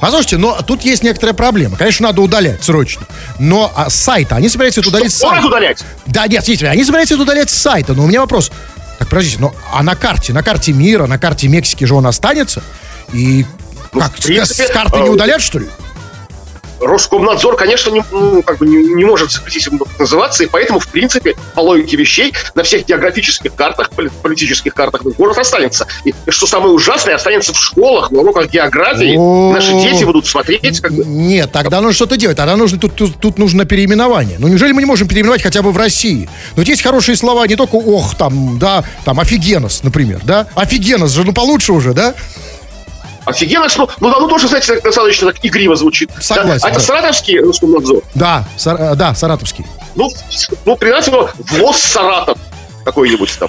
[0.00, 1.76] Послушайте, но тут есть некоторая проблема.
[1.76, 3.06] Конечно, надо удалять срочно.
[3.38, 5.46] Но а, с сайта, они собираются это удалить с Что сайта.
[5.46, 5.84] удалять?
[6.06, 8.50] Да, нет, смотрите, они собираются это удалять с сайта, но у меня вопрос.
[8.98, 12.62] Так, подождите, но а на карте, на карте мира, на карте Мексики же он останется?
[13.12, 13.44] И
[13.92, 15.68] Ну, как, принципе, с, карты не э, удалят, что ли?
[16.82, 20.88] Роскомнадзор, конечно, не, ну, как бы не, не может запретить ему называться, и поэтому, в
[20.88, 25.86] принципе, по логике вещей, на всех географических картах, поли- политических картах город останется.
[26.04, 29.16] И что самое ужасное, останется в школах, на уроках географии.
[29.52, 31.04] Наши дети будут смотреть, как бы.
[31.04, 32.36] Нет, тогда нужно что-то делать.
[32.36, 34.36] Тогда нужно, тут, тут, тут нужно переименование.
[34.38, 36.28] Ну, неужели мы не можем переименовать хотя бы в России?
[36.56, 40.48] Вот есть хорошие слова, не только ох, там, да, там, офигенос, например, да?
[40.54, 42.14] Офигенос же, ну, получше уже, да?
[43.24, 46.10] Офигенно, что, ну, оно тоже, знаете, достаточно так игриво звучит.
[46.20, 46.66] Согласен, Да?
[46.66, 46.84] А это да.
[46.86, 48.02] Саратовский Роскомнадзор.
[48.14, 49.64] Да, Сар- э, да, саратовский.
[49.94, 50.10] Ну,
[50.64, 52.38] ну, придать его ВОЗ Саратов
[52.84, 53.48] какой-нибудь там.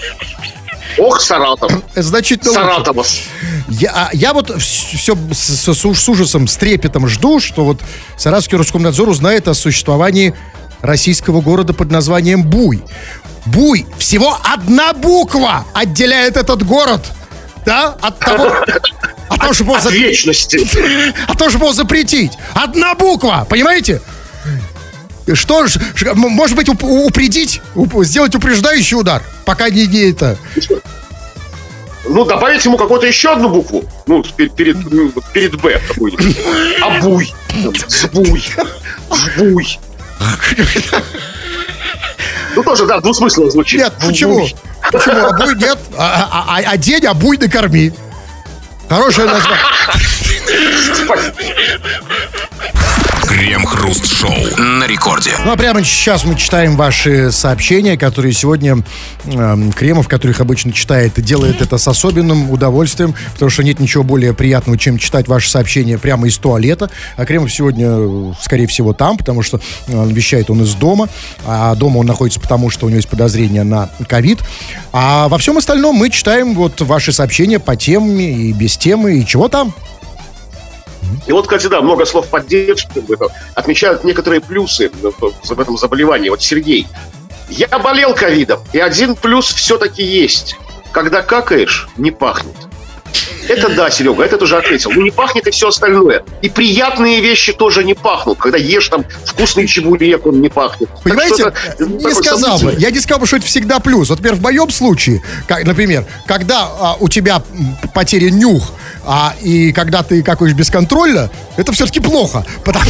[0.99, 1.71] Ох, Саратов.
[1.93, 2.63] Это значительно лучше.
[2.65, 3.19] Саратовос.
[3.67, 7.79] Я, а я вот все с, с- с ужасом, с трепетом жду, что вот
[8.17, 10.35] Саратовский Роскомнадзор узнает о существовании
[10.81, 12.83] российского города под названием Буй.
[13.47, 13.87] Буй.
[13.97, 17.01] Всего одна буква отделяет этот город.
[17.65, 17.95] Да?
[18.01, 18.51] От того,
[19.29, 20.57] от того, чтобы его От вечности.
[21.27, 22.33] от того, чтобы его запретить.
[22.53, 23.45] Одна буква.
[23.49, 24.01] Понимаете?
[25.33, 25.77] Что ж,
[26.15, 30.37] может быть, уп- упредить, уп- сделать упреждающий удар, пока не, не это.
[32.05, 33.89] Ну, добавить ему какую-то еще одну букву.
[34.05, 36.37] Ну, пер- перед, ну, перед Б какую-нибудь.
[36.81, 37.33] Обуй.
[37.87, 38.43] Сбуй.
[39.37, 39.79] Жбуй.
[42.55, 43.79] Ну, тоже, да, двусмысленно звучит.
[43.79, 44.47] Нет, почему?
[44.91, 45.25] Почему?
[45.27, 45.77] Обуй нет.
[45.97, 47.93] А, а, а, а день обуй накорми.
[48.89, 49.59] Хорошее название.
[53.43, 55.31] Крем-хруст-шоу на рекорде.
[55.43, 58.77] Ну а прямо сейчас мы читаем ваши сообщения, которые сегодня
[59.25, 64.33] эм, Кремов, которых обычно читает, делает это с особенным удовольствием, потому что нет ничего более
[64.33, 66.89] приятного, чем читать ваши сообщения прямо из туалета.
[67.17, 71.09] А Кремов сегодня, э, скорее всего, там, потому что э, вещает он из дома,
[71.45, 74.39] а дома он находится потому, что у него есть подозрение на ковид.
[74.93, 79.25] А во всем остальном мы читаем вот ваши сообщения по теме и без темы, и
[79.25, 79.73] чего там.
[81.27, 86.29] И вот, кстати, да, много слов поддержки это, отмечают некоторые плюсы в, в этом заболевании.
[86.29, 86.87] Вот Сергей.
[87.49, 90.55] Я болел ковидом, и один плюс все-таки есть.
[90.91, 92.55] Когда какаешь, не пахнет.
[93.47, 94.91] Это да, Серега, это тоже ответил.
[94.91, 96.23] Ну, не пахнет и все остальное.
[96.41, 98.37] И приятные вещи тоже не пахнут.
[98.37, 100.89] Когда ешь там вкусный чебурек, он не пахнет.
[101.03, 102.73] Понимаете, не сказал бы.
[102.77, 104.09] Я не сказал бы, что это всегда плюс.
[104.09, 107.43] Вот, например, в моем случае, как, например, когда а, у тебя
[107.93, 108.71] потеря нюх,
[109.05, 112.45] а, и когда ты какаешь бесконтрольно, это все-таки плохо.
[112.63, 112.85] Потому...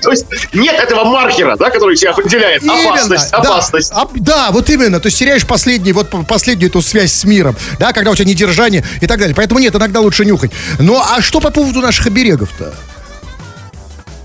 [0.00, 2.62] То есть нет этого маркера, да, который тебя определяет.
[2.64, 3.92] Опасность, опасность.
[4.14, 5.00] Да, вот именно.
[5.00, 8.84] То есть теряешь последний, вот последнюю эту связь с миром, да, когда у тебя недержание
[9.00, 9.34] и так далее.
[9.34, 10.50] Поэтому нет, иногда лучше нюхать.
[10.78, 12.74] Ну, а что по поводу наших оберегов-то?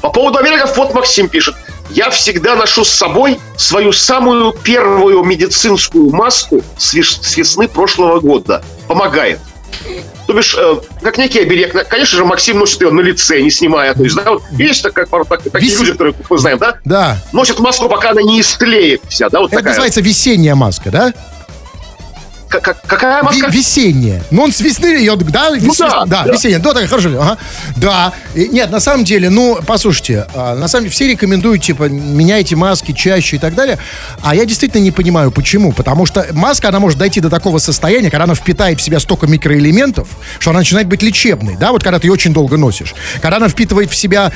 [0.01, 1.55] По поводу оберегов, вот Максим пишет.
[1.89, 8.63] Я всегда ношу с собой свою самую первую медицинскую маску с весны прошлого года.
[8.87, 9.39] Помогает.
[10.29, 11.87] То бишь, э, как некий оберег.
[11.89, 13.95] Конечно же, Максим носит ее на лице, не снимая.
[13.95, 15.79] То есть, да, вот есть такая, пара, так, такие Вес...
[15.79, 16.77] люди, которые, мы знаем, да?
[16.85, 17.17] Да.
[17.33, 19.39] Носят маску, пока она не истлеет вся, да?
[19.39, 19.71] Вот Это такая.
[19.71, 21.13] называется весенняя маска, да?
[22.49, 23.49] Как, какая маска?
[23.51, 24.23] Весенняя.
[24.31, 25.51] Ну, он с весны, ее, да?
[25.51, 26.31] Ну, да, да, да.
[26.31, 26.59] весенняя.
[26.59, 27.09] Да, так, хорошо.
[27.09, 27.37] Ага.
[27.75, 28.13] Да.
[28.33, 32.55] И, нет, на самом деле, ну, послушайте, а, на самом деле все рекомендуют, типа, меняйте
[32.55, 33.77] маски чаще и так далее.
[34.21, 35.71] А я действительно не понимаю, почему.
[35.71, 39.27] Потому что маска, она может дойти до такого состояния, когда она впитает в себя столько
[39.27, 40.07] микроэлементов,
[40.39, 42.95] что она начинает быть лечебной, да, вот когда ты ее очень долго носишь.
[43.21, 44.31] Когда она впитывает в себя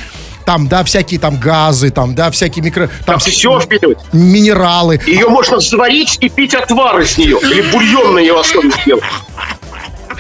[0.46, 2.88] там, да, всякие там газы, там, да, всякие микро...
[3.06, 4.00] Там, там все впитывает.
[4.12, 5.00] Минералы.
[5.06, 7.40] Ее можно заварить и пить отвары с нее.
[7.42, 9.04] Или бульон на ее основе сделать.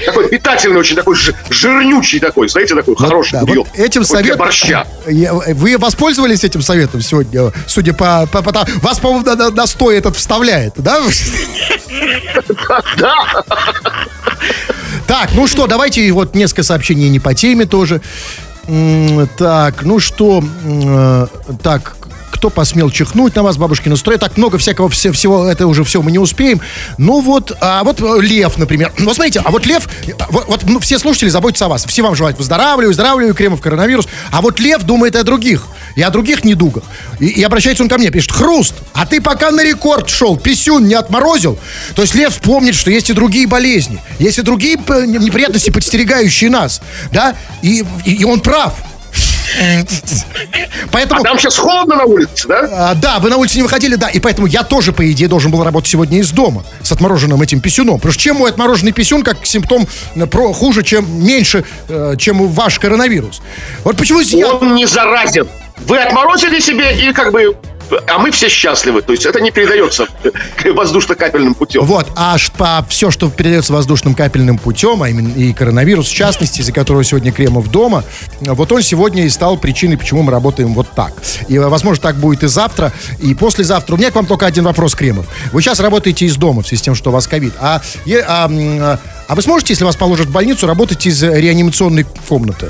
[0.05, 1.15] Такой питательный, очень такой
[1.49, 3.65] жирнючий такой, знаете, такой вот, хороший да, бульон.
[3.69, 4.39] Вот этим советом...
[4.39, 4.87] борща.
[5.05, 8.27] Вы воспользовались этим советом сегодня, судя по...
[8.31, 11.01] по, по вас, по-моему, настой этот вставляет, да?
[12.97, 13.43] Да.
[15.07, 18.01] Так, ну что, давайте вот несколько сообщений не по теме тоже.
[19.37, 21.27] Так, ну что, э,
[21.61, 21.97] так,
[22.33, 24.17] кто посмел чихнуть на вас, бабушки настрой.
[24.17, 26.61] Так много всякого все, всего, это уже все мы не успеем.
[26.97, 28.91] Ну вот, а вот э, Лев, например.
[28.97, 29.87] Вот смотрите, а вот Лев,
[30.29, 31.85] вот, вот ну, все слушатели заботятся о вас.
[31.85, 34.07] Все вам желают выздоравливаю, выздоравливаю, кремов коронавирус.
[34.31, 35.67] А вот Лев думает о других.
[35.95, 36.83] И о других недугах.
[37.19, 40.87] И, и обращается он ко мне, пишет, Хруст, а ты пока на рекорд шел, писюн
[40.87, 41.59] не отморозил.
[41.95, 44.01] То есть Лев помнит, что есть и другие болезни.
[44.17, 46.81] Есть и другие неприятности, подстерегающие нас.
[47.11, 47.35] Да?
[47.61, 48.73] И, и, и он прав.
[50.91, 51.21] Поэтому...
[51.21, 52.69] А там сейчас холодно на улице, да?
[52.71, 54.09] А, да, вы на улице не выходили, да.
[54.09, 57.61] И поэтому я тоже, по идее, должен был работать сегодня из дома с отмороженным этим
[57.61, 57.95] писюном.
[57.95, 62.47] Потому что чем мой отмороженный писюн, как симптом э, про, хуже, чем меньше, э, чем
[62.47, 63.41] ваш коронавирус.
[63.83, 64.47] Вот почему я...
[64.47, 65.47] Он не заразен.
[65.85, 67.55] Вы отморозили себе и как бы
[68.07, 69.01] а мы все счастливы.
[69.01, 70.07] То есть это не передается
[70.65, 71.85] воздушно-капельным путем.
[71.85, 76.61] Вот, а по, все, что передается воздушным капельным путем, а именно и коронавирус, в частности,
[76.61, 78.03] из-за которого сегодня Кремов дома,
[78.41, 81.13] вот он сегодня и стал причиной, почему мы работаем вот так.
[81.47, 83.95] И, возможно, так будет и завтра, и послезавтра.
[83.95, 85.25] У меня к вам только один вопрос, Кремов.
[85.51, 87.53] Вы сейчас работаете из дома в связи с тем, что у вас ковид.
[87.59, 87.81] А,
[88.27, 92.69] а, а вы сможете, если вас положат в больницу, работать из реанимационной комнаты?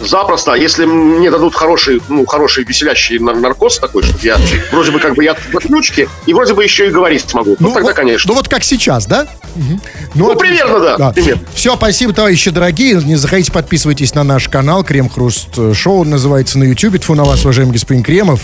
[0.00, 4.38] Запросто, если мне дадут хороший, ну, хороший веселящий наркоз такой, чтобы я
[4.70, 7.56] вроде бы как бы я в отключке, и вроде бы еще и говорить смогу.
[7.58, 8.28] Ну, ну тогда, вот, конечно.
[8.28, 9.26] Ну, вот как сейчас, да?
[9.56, 9.80] Угу.
[10.14, 10.96] Ну, ну примерно, да.
[10.96, 11.12] да.
[11.12, 11.42] Примерно.
[11.54, 12.94] Все, спасибо, товарищи дорогие.
[12.94, 16.98] Не заходите, подписывайтесь на наш канал Крем Хруст Шоу, называется на YouTube.
[16.98, 18.40] Тьфу на вас, уважаемый господин Кремов.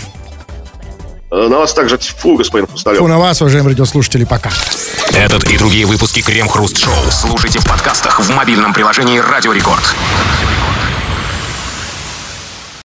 [1.31, 2.99] Э, на вас также фу, господин Хрусталев.
[2.99, 4.51] Фу на вас, уважаемые радиослушатели, пока.
[5.13, 9.83] Этот и другие выпуски Крем Хруст Шоу слушайте в подкастах в мобильном приложении Радио Рекорд.